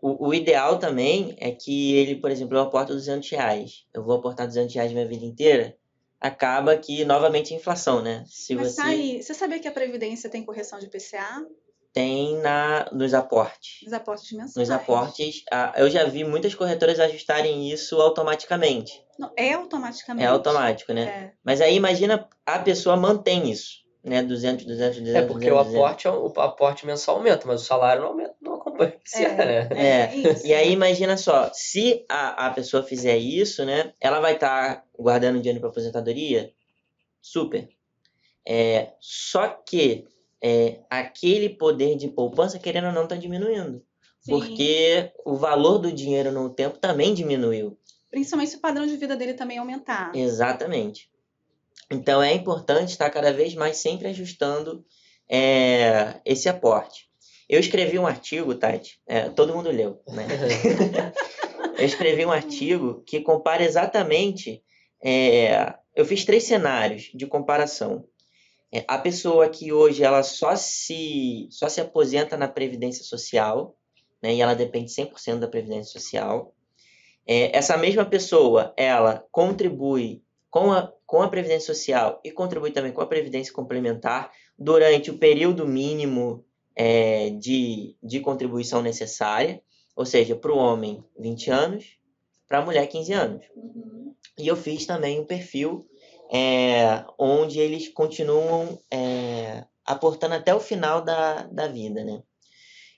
[0.00, 3.86] o, o ideal também é que ele, por exemplo, eu aporto 200 reais.
[3.92, 5.76] Eu vou aportar 200 reais minha vida inteira.
[6.20, 8.24] Acaba que, novamente, a inflação, né?
[8.26, 11.44] Se Mas você tá aí, você sabia que a Previdência tem correção de PCA?
[11.90, 13.80] tem na, nos aportes.
[13.82, 14.54] Nos aportes mensais.
[14.56, 19.02] Nos aportes, a- eu já vi muitas corretoras ajustarem isso automaticamente.
[19.18, 20.24] Não, é automaticamente.
[20.24, 21.02] É automático, né?
[21.02, 21.32] É.
[21.42, 24.22] Mas aí imagina a pessoa mantém isso, né?
[24.22, 25.74] 200, 200, 200, É porque o 200, 200.
[25.74, 28.34] aporte, é- o aporte mensal aumenta, mas o salário não aumenta,
[28.84, 29.68] IPCA, né?
[29.74, 30.46] É, isso.
[30.46, 33.92] E aí imagina só, se a, a pessoa fizer isso, né?
[34.00, 36.52] Ela vai estar guardando dinheiro para aposentadoria,
[37.20, 37.68] super.
[38.46, 40.06] É, só que
[40.42, 43.84] é, aquele poder de poupança, querendo ou não, está diminuindo.
[44.20, 44.32] Sim.
[44.32, 47.78] Porque o valor do dinheiro no tempo também diminuiu.
[48.10, 50.14] Principalmente se o padrão de vida dele também aumentar.
[50.14, 51.10] Exatamente.
[51.90, 54.84] Então é importante estar cada vez mais sempre ajustando
[55.28, 57.07] é, esse aporte.
[57.48, 60.26] Eu escrevi um artigo, Tati, é, todo mundo leu, né?
[61.78, 64.62] eu escrevi um artigo que compara exatamente.
[65.02, 68.04] é, eu fiz três cenários de comparação.
[68.72, 73.76] É, a pessoa que hoje ela só se, só se aposenta na Previdência Social,
[74.22, 76.54] né, e ela depende 100% da Previdência Social.
[77.26, 82.92] É, essa mesma pessoa, ela contribui com a, com a Previdência Social e contribui também
[82.92, 86.44] com a Previdência Complementar durante o período mínimo
[86.78, 89.60] é, de, de contribuição necessária,
[89.96, 91.98] ou seja, para o homem 20 anos,
[92.46, 93.44] para a mulher 15 anos.
[93.56, 94.14] Uhum.
[94.38, 95.88] E eu fiz também um perfil
[96.32, 102.22] é, onde eles continuam é, aportando até o final da, da vida, né?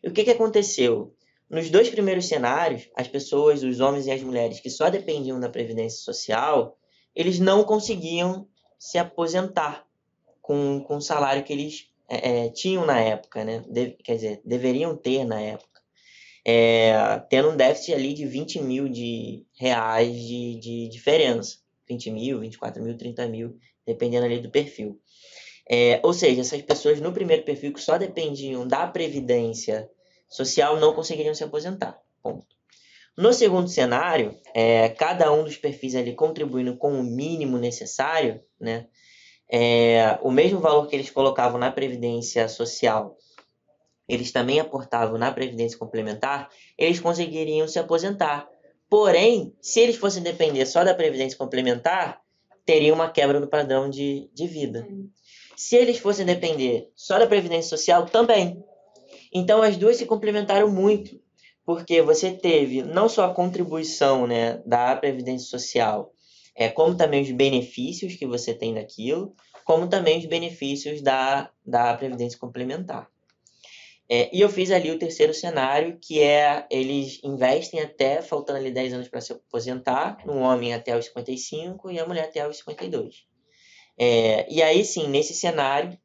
[0.02, 1.14] E o que, que aconteceu?
[1.48, 5.48] Nos dois primeiros cenários, as pessoas, os homens e as mulheres que só dependiam da
[5.48, 6.78] Previdência Social,
[7.14, 8.46] eles não conseguiam
[8.78, 9.86] se aposentar
[10.42, 13.62] com, com o salário que eles é, é, tinham na época, né?
[13.68, 15.80] De- quer dizer, deveriam ter na época.
[16.44, 16.92] É,
[17.30, 21.58] tendo um déficit ali de 20 mil de reais de, de diferença.
[21.88, 25.00] 20 mil, 24 mil, 30 mil, dependendo ali do perfil.
[25.68, 29.88] É, ou seja, essas pessoas no primeiro perfil que só dependiam da previdência
[30.28, 32.00] social não conseguiriam se aposentar.
[32.22, 32.46] Ponto.
[33.16, 38.86] No segundo cenário, é, cada um dos perfis ali contribuindo com o mínimo necessário, né?
[39.52, 43.16] É, o mesmo valor que eles colocavam na previdência social,
[44.08, 46.48] eles também aportavam na previdência complementar,
[46.78, 48.48] eles conseguiriam se aposentar.
[48.88, 52.20] Porém, se eles fossem depender só da previdência complementar,
[52.64, 54.86] teria uma quebra do padrão de, de vida.
[55.56, 58.62] Se eles fossem depender só da previdência social, também.
[59.32, 61.20] Então as duas se complementaram muito,
[61.64, 66.12] porque você teve não só a contribuição né, da previdência social,
[66.60, 69.34] é, como também os benefícios que você tem daquilo,
[69.64, 73.08] como também os benefícios da, da Previdência Complementar.
[74.06, 78.70] É, e eu fiz ali o terceiro cenário, que é eles investem até, faltando ali
[78.70, 82.58] 10 anos para se aposentar, no homem até os 55 e a mulher até os
[82.58, 83.24] 52.
[83.98, 85.98] É, e aí sim, nesse cenário,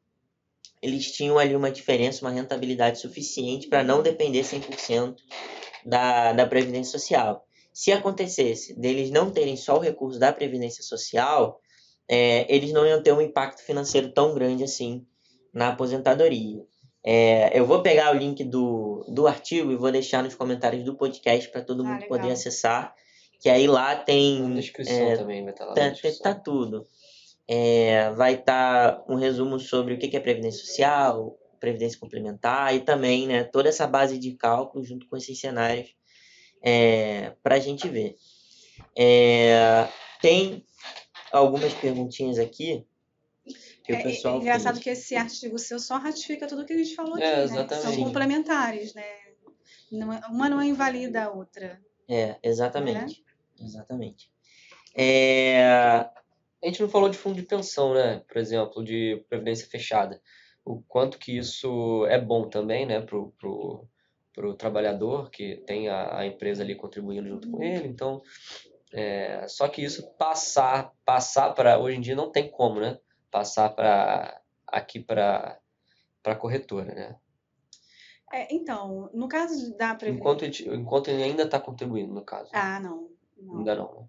[0.80, 5.16] eles tinham ali uma diferença, uma rentabilidade suficiente para não depender 100%
[5.84, 7.45] da, da Previdência Social.
[7.76, 11.60] Se acontecesse deles não terem só o recurso da Previdência Social,
[12.08, 15.04] é, eles não iam ter um impacto financeiro tão grande assim
[15.52, 16.64] na aposentadoria.
[17.04, 20.96] É, eu vou pegar o link do, do artigo e vou deixar nos comentários do
[20.96, 22.08] podcast para todo ah, mundo legal.
[22.08, 22.94] poder acessar.
[23.42, 24.40] Que aí lá tem.
[24.40, 25.90] Na descrição é, também vai estar tá lá.
[25.90, 26.86] Tá, tá tudo.
[27.46, 32.80] É, vai estar tá um resumo sobre o que é Previdência Social, Previdência Complementar e
[32.80, 35.94] também né, toda essa base de cálculo junto com esses cenários
[36.62, 38.16] é, para a gente ver.
[38.96, 39.88] É,
[40.20, 40.64] tem
[41.32, 42.86] algumas perguntinhas aqui
[43.86, 44.84] que é, o pessoal é engraçado fez.
[44.84, 47.68] que esse artigo seu só ratifica tudo que a gente falou é, aqui, né?
[47.68, 49.04] São complementares, né?
[49.92, 51.80] Não, é, uma não invalida a outra.
[52.08, 53.24] É, exatamente.
[53.60, 53.64] É?
[53.64, 54.30] Exatamente.
[54.94, 55.62] É...
[55.62, 56.12] A
[56.64, 58.22] gente não falou de fundo de pensão, né?
[58.26, 60.20] Por exemplo, de previdência fechada.
[60.64, 63.00] O quanto que isso é bom também, né?
[63.00, 63.86] Pro, pro,
[64.36, 67.88] pro trabalhador que tem a, a empresa ali contribuindo junto com ele.
[67.88, 68.22] Então,
[68.92, 73.00] é, só que isso passar passar para hoje em dia não tem como, né?
[73.36, 75.60] passar para aqui para
[76.24, 77.16] a corretora, né?
[78.32, 80.20] É, então, no caso da previdência...
[80.20, 82.50] Enquanto, ele, enquanto ele ainda está contribuindo, no caso.
[82.52, 83.10] Ah, não.
[83.36, 83.58] não.
[83.58, 84.08] Ainda não, né?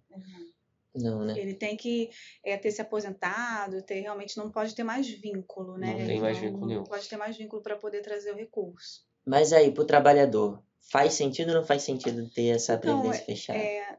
[0.95, 1.37] Não, né?
[1.37, 2.09] Ele tem que
[2.43, 5.91] é, ter se aposentado, ter realmente não pode ter mais vínculo, né?
[5.91, 6.79] Não tem mais vínculo nenhum.
[6.79, 9.06] Não pode ter mais vínculo para poder trazer o recurso.
[9.27, 13.25] Mas aí, para o trabalhador, faz sentido ou não faz sentido ter essa então, previdência
[13.25, 13.59] fechada?
[13.59, 13.97] É,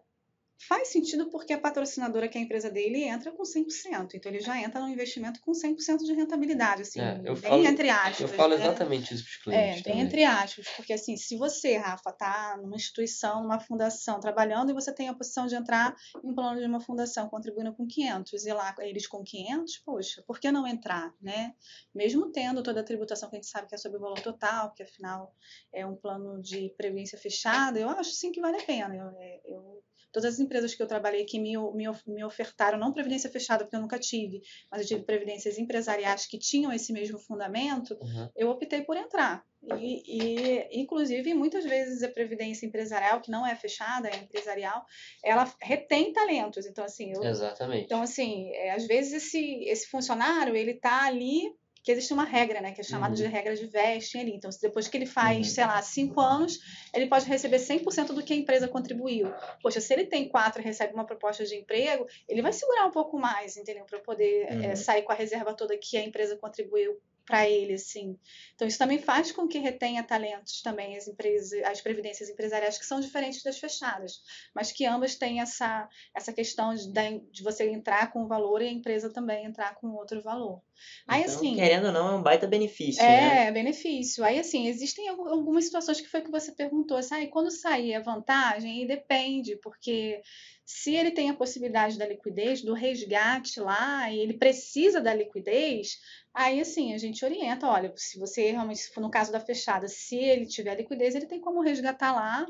[0.61, 4.15] Faz sentido porque a patrocinadora, que é a empresa dele, entra com 100%.
[4.15, 7.89] Então ele já entra no investimento com 100% de rentabilidade, assim, é, bem falo, entre
[7.89, 8.21] aspas.
[8.21, 8.65] Eu falo né?
[8.65, 9.87] exatamente isso para os clientes.
[9.87, 10.67] É, bem entre aspas.
[10.77, 15.15] Porque assim, se você, Rafa, está numa instituição, numa fundação, trabalhando, e você tem a
[15.15, 15.95] posição de entrar
[16.25, 20.25] em um plano de uma fundação contribuindo com 500, e lá eles com 500, poxa,
[20.27, 21.55] por que não entrar, né?
[21.95, 24.73] Mesmo tendo toda a tributação que a gente sabe que é sobre o valor total,
[24.75, 25.33] que afinal
[25.73, 28.97] é um plano de previdência fechada, eu acho sim que vale a pena.
[28.97, 29.83] eu, é, eu
[30.13, 33.77] Todas as empresas que eu trabalhei que me, me, me ofertaram, não previdência fechada, porque
[33.77, 34.41] eu nunca tive,
[34.71, 38.29] mas eu tive previdências empresariais que tinham esse mesmo fundamento, uhum.
[38.37, 39.45] eu optei por entrar.
[39.77, 44.85] E, e, inclusive, muitas vezes a previdência empresarial, que não é fechada, é empresarial,
[45.23, 46.65] ela retém talentos.
[46.65, 47.85] Então, assim, eu, Exatamente.
[47.85, 51.53] Então, assim, é, às vezes esse, esse funcionário, ele está ali
[51.89, 53.16] que existe uma regra, né, que é chamada uhum.
[53.16, 54.34] de regra de vesting ali.
[54.34, 55.55] Então, depois que ele faz, uhum.
[55.55, 56.61] sei lá, cinco anos,
[56.93, 59.32] ele pode receber 100% do que a empresa contribuiu.
[59.62, 62.91] Poxa, se ele tem quatro e recebe uma proposta de emprego, ele vai segurar um
[62.91, 63.86] pouco mais, entendeu?
[63.86, 64.64] Para poder uhum.
[64.64, 68.18] é, sair com a reserva toda que a empresa contribuiu para ele, assim.
[68.55, 72.84] Então, isso também faz com que retenha talentos também as empresas, as previdências empresariais que
[72.84, 74.20] são diferentes das fechadas,
[74.55, 76.93] mas que ambas têm essa, essa questão de,
[77.30, 80.61] de você entrar com um valor e a empresa também entrar com outro valor.
[81.07, 83.53] Aí, então, assim, querendo ou não, é um baita benefício, é, né?
[83.53, 84.24] benefício.
[84.24, 88.01] Aí, assim, existem algumas situações que foi que você perguntou, assim, ah, quando sair a
[88.01, 90.20] vantagem, e depende, porque
[90.64, 95.99] se ele tem a possibilidade da liquidez, do resgate lá, e ele precisa da liquidez,
[96.35, 99.89] aí assim, a gente orienta, olha, se você realmente, se for no caso da fechada,
[99.89, 102.47] se ele tiver liquidez, ele tem como resgatar lá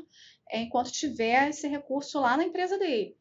[0.51, 3.15] é, enquanto tiver esse recurso lá na empresa dele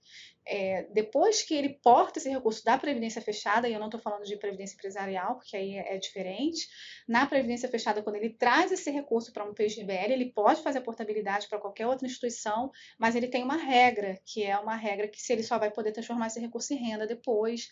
[0.49, 4.24] é, depois que ele porta esse recurso da previdência fechada, e eu não estou falando
[4.24, 6.66] de previdência empresarial, porque aí é, é, diferente,
[7.07, 10.82] na previdência fechada, quando ele traz esse recurso para um PGBL, ele pode fazer a
[10.82, 15.20] portabilidade para qualquer outra instituição, mas ele tem uma regra, que é uma regra que
[15.20, 17.68] se ele só vai poder transformar esse recurso em renda depois,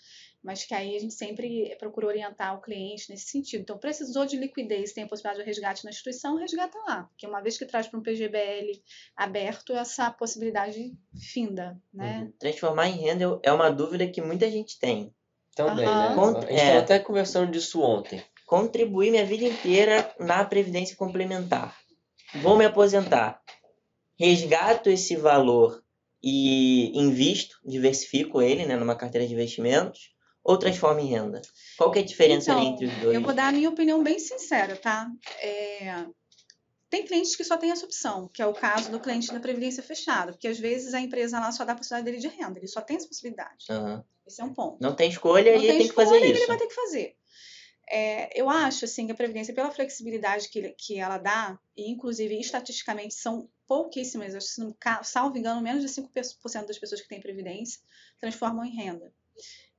[0.47, 3.63] mas que aí a gente sempre procura orientar o cliente nesse sentido.
[3.63, 7.41] Então, precisou de liquidez, tem a possibilidade de resgate na instituição, resgata lá, porque uma
[7.41, 8.81] vez que traz para um PGBL
[9.17, 10.97] aberto, essa possibilidade
[11.33, 12.21] finda, né?
[12.21, 12.33] Uhum.
[12.39, 15.13] Transformar em renda é uma dúvida que muita gente tem.
[15.57, 16.15] Também, né?
[16.15, 18.23] Cont a gente é, até conversando disso ontem.
[18.47, 21.77] Contribuir minha vida inteira na previdência complementar.
[22.37, 23.43] Vou me aposentar.
[24.17, 25.83] Resgato esse valor
[26.23, 30.15] e invisto, diversifico ele né, numa carteira de investimentos
[30.47, 31.43] ou transforma em renda?
[31.77, 33.15] Qual que é a diferença então, entre os dois?
[33.15, 35.11] Eu vou dar a minha opinião bem sincera, tá?
[35.41, 36.07] É...
[36.89, 39.83] Tem clientes que só tem essa opção, que é o caso do cliente da Previdência
[39.83, 42.69] Fechada, porque às vezes a empresa lá só dá a possibilidade dele de renda, ele
[42.69, 43.67] só tem essa possibilidade.
[43.69, 44.01] Uhum.
[44.25, 44.81] Esse é um ponto.
[44.81, 46.39] Não tem escolha Não e ele tem, que fazer isso.
[46.39, 47.17] ele vai ter que fazer.
[47.91, 52.39] É, eu acho assim que a Previdência, pela flexibilidade que, que ela dá, e inclusive
[52.39, 57.81] estatisticamente são pouquíssimas, acho que, salvo engano, menos de 5% das pessoas que têm Previdência
[58.21, 59.13] transformam em renda.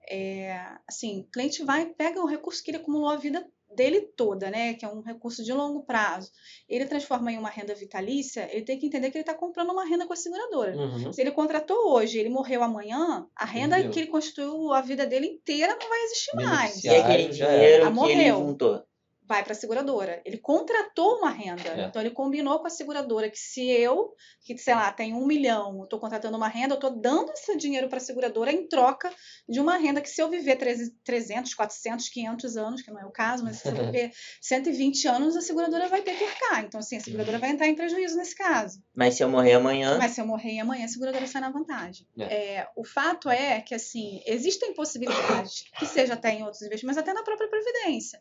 [0.09, 3.45] É, assim, o cliente vai, pega o recurso que ele acumulou a vida
[3.75, 6.31] dele toda, né, que é um recurso de longo prazo,
[6.69, 9.85] ele transforma em uma renda vitalícia, ele tem que entender que ele está comprando uma
[9.85, 10.75] renda com a seguradora.
[10.75, 11.11] Uhum.
[11.11, 13.91] Se ele contratou hoje, ele morreu amanhã, a renda Entendeu.
[13.91, 16.83] que ele construiu a vida dele inteira não vai existir mais.
[16.83, 17.57] E aquele Já era.
[17.57, 18.47] dinheiro Ah, que ele morreu.
[18.47, 18.83] juntou.
[19.27, 20.21] Vai para a seguradora.
[20.25, 21.69] Ele contratou uma renda.
[21.69, 21.85] É.
[21.85, 25.83] Então ele combinou com a seguradora que se eu, que sei lá, tenho um milhão,
[25.83, 29.11] estou contratando uma renda, eu estou dando esse dinheiro para a seguradora em troca
[29.47, 33.05] de uma renda que se eu viver 13 300, 400, 500 anos, que não é
[33.05, 34.11] o caso, mas se eu viver
[34.41, 36.63] 120 anos, a seguradora vai ter que arcar.
[36.63, 38.81] Então assim, a seguradora vai entrar em prejuízo nesse caso.
[38.95, 42.07] Mas se eu morrer amanhã, Mas se eu morrer amanhã, a seguradora sai na vantagem.
[42.17, 42.57] É.
[42.57, 46.97] É, o fato é que, assim, existem possibilidades, que seja até em outros investimentos, mas
[46.97, 48.19] até na própria Previdência.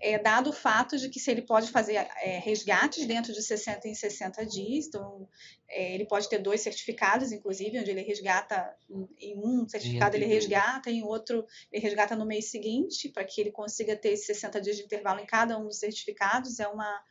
[0.00, 3.88] É, dado o fato de que se ele pode fazer é, resgates dentro de 60
[3.88, 5.28] em 60 dias, então
[5.68, 8.76] é, ele pode ter dois certificados, inclusive, onde ele resgata
[9.18, 13.50] em- um certificado ele resgata, em outro ele resgata no mês seguinte, para que ele
[13.50, 16.60] consiga ter esses 60 dias de intervalo em cada um dos certificados.
[16.60, 17.02] É uma,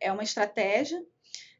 [0.00, 1.00] é uma estratégia.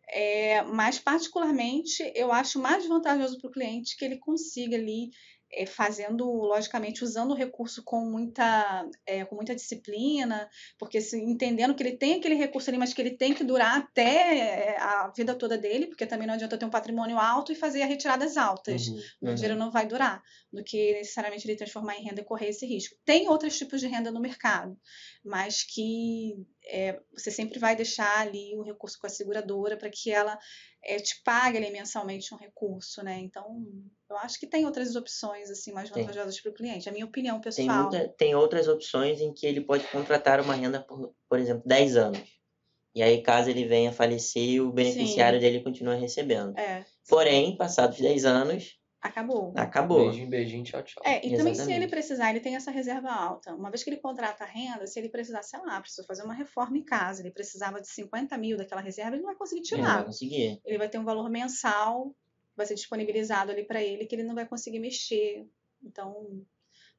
[0.08, 5.10] É, mas, particularmente, eu acho mais vantajoso para o cliente que ele consiga ali,
[5.56, 10.48] é, fazendo, logicamente, usando o recurso com muita, é, com muita disciplina,
[10.78, 13.78] porque se, entendendo que ele tem aquele recurso ali, mas que ele tem que durar
[13.78, 17.52] até é, a vida toda dele, porque também não adianta eu ter um patrimônio alto
[17.52, 18.88] e fazer retiradas altas.
[18.88, 19.00] Uhum.
[19.22, 19.34] O Uhum.
[19.34, 22.94] dinheiro não vai durar, do que necessariamente ele transformar em renda e correr esse risco.
[23.04, 24.78] Tem outros tipos de renda no mercado,
[25.24, 26.34] mas que
[26.66, 30.38] é, você sempre vai deixar ali o recurso com a seguradora para que ela
[30.84, 33.18] é, te pague ali mensalmente um recurso, né?
[33.20, 33.64] Então,
[34.08, 36.02] eu acho que tem outras opções assim mais Tem.
[36.04, 36.88] vantajosas para o cliente.
[36.88, 37.82] É a minha opinião tem, pessoal.
[37.90, 41.96] muita, tem outras opções em que ele pode contratar uma renda por, por exemplo, 10
[41.96, 42.36] anos.
[42.94, 46.56] E aí, caso ele venha a falecer, o beneficiário dele continua recebendo.
[46.58, 49.52] É, Porém, passados 10 anos, acabou.
[49.54, 50.04] acabou.
[50.04, 51.02] Beijinho, beijinho, tchau, tchau.
[51.04, 51.76] É, e também se Exatamente.
[51.82, 53.54] ele precisar, ele tem essa reserva alta.
[53.54, 56.32] Uma vez que ele contrata a renda, se ele precisar, sei lá, precisou fazer uma
[56.32, 59.82] reforma em casa, ele precisava de 50 mil daquela reserva, ele não vai conseguir Ele
[59.82, 60.04] não vai tirar.
[60.06, 60.60] conseguir.
[60.64, 62.14] Ele vai ter um valor mensal,
[62.56, 65.46] vai ser disponibilizado ali para ele, que ele não vai conseguir mexer.
[65.82, 66.42] Então,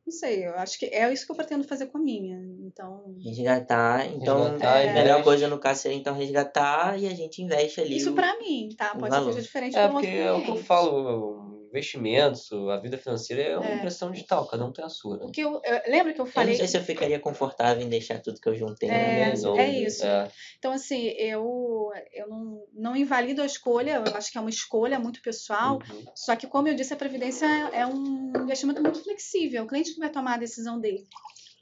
[0.05, 2.37] não sei, eu acho que é isso que eu pretendo fazer com a minha.
[2.61, 4.05] Então, Resgatar.
[4.07, 7.97] Então, Resgatar, a melhor coisa no caso seria então resgatar e a gente investe ali.
[7.97, 8.95] isso o- para mim, tá?
[8.95, 12.77] Pode ser diferente É, para um porque outro é o que eu falo, investimentos, a
[12.77, 13.75] vida financeira é uma É.
[13.75, 15.23] impressão digital, cada um tem a sua, né?
[15.25, 16.51] Porque eu, eu- lembra que eu Eu falei.
[16.51, 18.89] não sei se eu ficaria confortável em deixar tudo que eu juntei.
[18.89, 18.93] É,
[19.31, 20.05] na minha é isso.
[20.05, 24.49] É, Então, assim, eu, eu não, não invalido a escolha, eu acho que é uma
[24.49, 25.75] escolha muito pessoal.
[25.89, 26.05] uhum.
[26.15, 29.93] Só que, como eu disse, a Previdência é um investimento muito flexível, é o cliente
[29.93, 31.05] que vai tomar a decisão dele.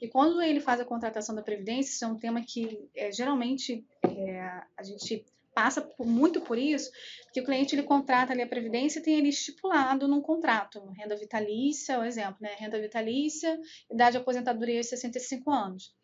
[0.00, 3.82] E quando ele faz a contratação da Previdência, isso é um tema que é, geralmente
[4.04, 4.40] é,
[4.76, 5.24] a gente
[5.56, 6.90] passa por- muito por isso,
[7.32, 11.16] que o cliente ele contrata ali a Previdência e tem ali estipulado num contrato, renda
[11.16, 12.54] vitalícia, o exemplo, né?
[12.58, 13.58] Renda vitalícia,
[13.90, 15.94] idade de aposentadoria aos 65 anos.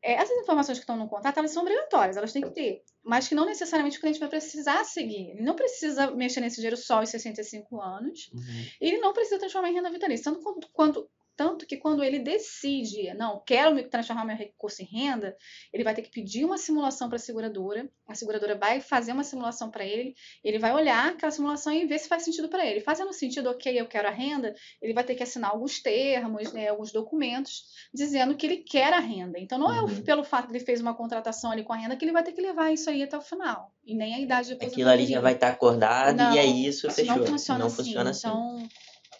[0.00, 3.26] É, essas informações que estão no contrato, elas são obrigatórias, elas têm que ter, mas
[3.26, 5.30] que não necessariamente o cliente vai precisar seguir.
[5.30, 8.40] Ele não precisa mexer nesse dinheiro só aos 65 anos, Uhum.
[8.80, 10.24] e ele não precisa transformar em renda vitalícia.
[10.30, 14.86] Tanto, quanto, quanto- tanto que quando ele decide, não, quero me transformar meu recurso em
[14.86, 15.36] renda,
[15.72, 19.24] ele vai ter que pedir uma simulação para a seguradora, a seguradora vai fazer uma
[19.24, 22.80] simulação para ele, ele vai olhar aquela simulação e ver se faz sentido para ele.
[22.80, 26.68] Fazendo sentido, ok, eu quero a renda, ele vai ter que assinar alguns termos, né,
[26.68, 29.38] alguns documentos, dizendo que ele quer a renda.
[29.38, 30.02] Então não é Uhum.
[30.02, 32.32] pelo fato de ele fez uma contratação ali com a renda que ele vai ter
[32.32, 33.72] que levar isso aí até o final.
[33.84, 36.90] E nem a idade de Aquilo ali já vai estar acordado Não, e é isso,
[36.90, 37.16] fechou.
[37.16, 37.76] Não funciona não assim.
[37.76, 38.28] funciona assim.
[38.28, 38.68] Então,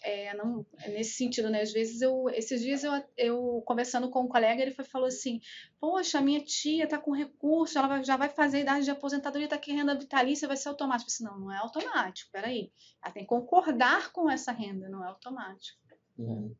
[0.07, 1.61] é, não, é nesse sentido, né?
[1.61, 5.41] Às vezes eu, esses dias eu, eu conversando com um colega, ele foi, falou assim:
[5.79, 9.47] Poxa, minha tia tá com recurso, ela vai- já vai fazer a idade de aposentadoria,
[9.47, 11.05] tá aqui renda vitalícia, vai ser automático.
[11.09, 12.71] Eu disse, não, não é automático, peraí.
[13.03, 15.79] Ela tem que concordar com essa renda, não é automático.
[16.17, 16.55] Uhum.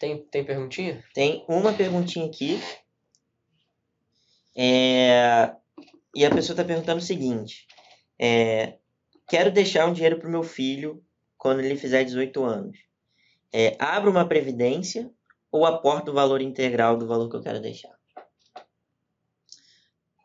[0.00, 1.04] Tem, tem perguntinha?
[1.14, 2.58] Tem uma perguntinha aqui.
[4.56, 5.54] É,
[6.14, 7.66] E a pessoa está perguntando o seguinte:
[8.18, 8.78] é,
[9.28, 11.04] Quero deixar um dinheiro para o meu filho
[11.46, 12.76] quando ele fizer 18 anos.
[13.52, 15.08] É, abro uma previdência
[15.48, 17.94] ou aporto o valor integral do valor que eu quero deixar?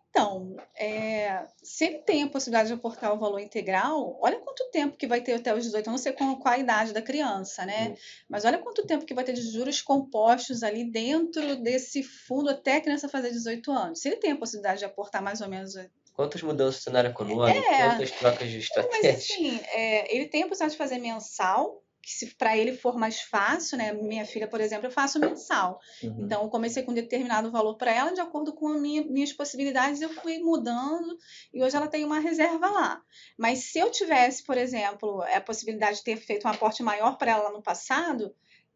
[0.10, 4.98] Então, é, se ele tem a possibilidade de aportar o valor integral, olha quanto tempo
[4.98, 7.90] que vai ter até os 18, eu não sei qual, a idade da criança, né?
[7.90, 7.96] Hum.
[8.28, 12.78] Mas olha quanto tempo que vai ter de juros compostos ali dentro desse fundo até
[12.78, 14.02] a criança fazer 18 anos.
[14.02, 15.76] Se ele tem a possibilidade de aportar mais ou menos
[16.22, 17.48] Quantas mudanças no cenário econômico?
[17.48, 17.90] É.
[17.90, 19.12] Quantas trocas de Mas estratégia?
[19.12, 23.22] assim, é, ele tem a possibilidade de fazer mensal, que se para ele for mais
[23.22, 23.92] fácil, né?
[23.92, 25.80] Minha filha, por exemplo, eu faço mensal.
[26.04, 26.18] Uhum.
[26.20, 29.34] Então, eu comecei com um determinado valor para ela, de acordo com as minha, minhas
[29.34, 31.18] possibilidades, eu fui mudando
[31.52, 33.02] e hoje ela tem uma reserva lá.
[33.36, 37.32] Mas se eu tivesse, por exemplo, a possibilidade de ter feito um aporte maior para
[37.32, 38.36] ela no passado,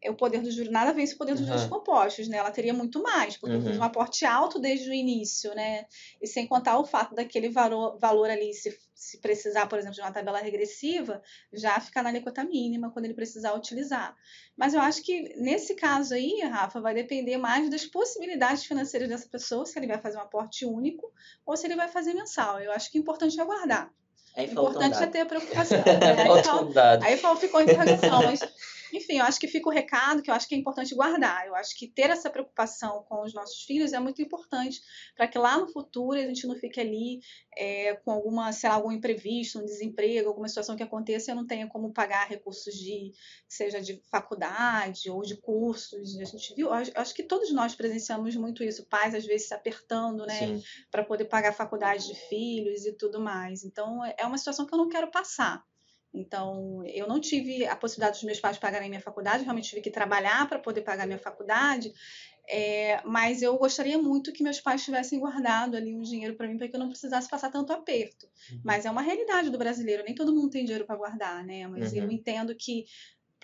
[0.09, 1.47] o poder do juro nada vence o poder dos Uhum.
[1.47, 2.37] juros compostos, né?
[2.37, 3.77] Ela teria muito mais, porque Uhum.
[3.77, 5.85] um aporte alto desde o início, né?
[6.21, 10.01] E sem contar o fato daquele valor, valor ali, se, se precisar, por exemplo, de
[10.01, 11.21] uma tabela regressiva,
[11.53, 14.15] já ficar na alíquota mínima quando ele precisar utilizar.
[14.55, 19.27] Mas eu acho que nesse caso aí, Rafa, vai depender mais das possibilidades financeiras dessa
[19.27, 21.11] pessoa, se ele vai fazer um aporte único
[21.45, 22.59] ou se ele vai fazer mensal.
[22.59, 23.91] Eu acho que o importante é aguardar.
[24.37, 25.77] Um importante é ter a preocupação.
[25.85, 26.23] né?
[26.23, 27.03] Aí dado.
[27.03, 28.39] Aí ficou a interrogação, mas
[28.93, 31.47] enfim, eu acho que fica o recado que eu acho que é importante guardar.
[31.47, 34.81] Eu acho que ter essa preocupação com os nossos filhos é muito importante
[35.15, 37.19] para que lá no futuro a gente não fique ali
[37.57, 41.35] é, com alguma, sei lá, algum imprevisto, um desemprego, alguma situação que aconteça e eu
[41.35, 43.11] não tenha como pagar recursos de,
[43.47, 46.17] seja de faculdade ou de cursos.
[46.19, 49.53] A gente viu, eu acho, que todos nós presenciamos muito isso, pais às vezes se
[49.53, 50.61] apertando, né?
[50.91, 53.63] Para poder pagar a faculdade de filhos e tudo mais.
[53.63, 55.63] Então, é uma situação que eu não quero passar.
[56.15, 59.91] Então, eu não tive a possibilidade dos meus pais pagarem minha faculdade, realmente tive que
[59.91, 61.91] trabalhar para poder pagar minha faculdade,
[62.47, 66.57] é, mas eu gostaria muito que meus pais tivessem guardado ali um dinheiro para mim,
[66.57, 68.27] para que eu não precisasse passar tanto aperto.
[68.63, 71.67] Mas é uma realidade do brasileiro, nem todo mundo tem dinheiro para guardar, né?
[71.67, 72.11] Mas eu Uhum.
[72.11, 72.85] entendo que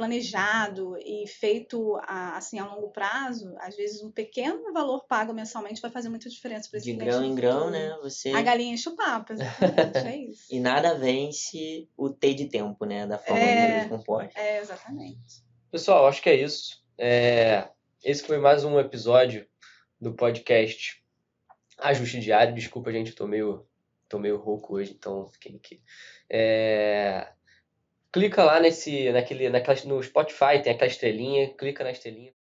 [0.01, 5.79] planejado e feito a, assim a longo prazo, às vezes um pequeno valor pago mensalmente
[5.79, 7.95] vai fazer muita diferença para esse De grão em grão, né?
[8.01, 8.31] Você.
[8.31, 10.47] A galinha enche o papo, exatamente, é isso.
[10.51, 13.05] E nada vence o T de tempo, né?
[13.05, 13.83] Da forma É.
[13.83, 14.39] de composta.
[14.39, 15.43] É, exatamente.
[15.69, 16.83] Pessoal, acho que é isso.
[16.97, 17.69] É,
[18.03, 19.47] Esse foi mais um episódio
[19.99, 20.99] do podcast
[21.77, 22.55] Ajuste Diário.
[22.55, 23.67] Desculpa, gente, eu tô meio,
[24.09, 25.79] tô meio rouco hoje, então fiquem aqui.
[26.27, 27.31] É,
[28.13, 32.33] Clica lá nesse, naquele, naquela, no Spotify, tem aquela estrelinha, clica na estrelinha.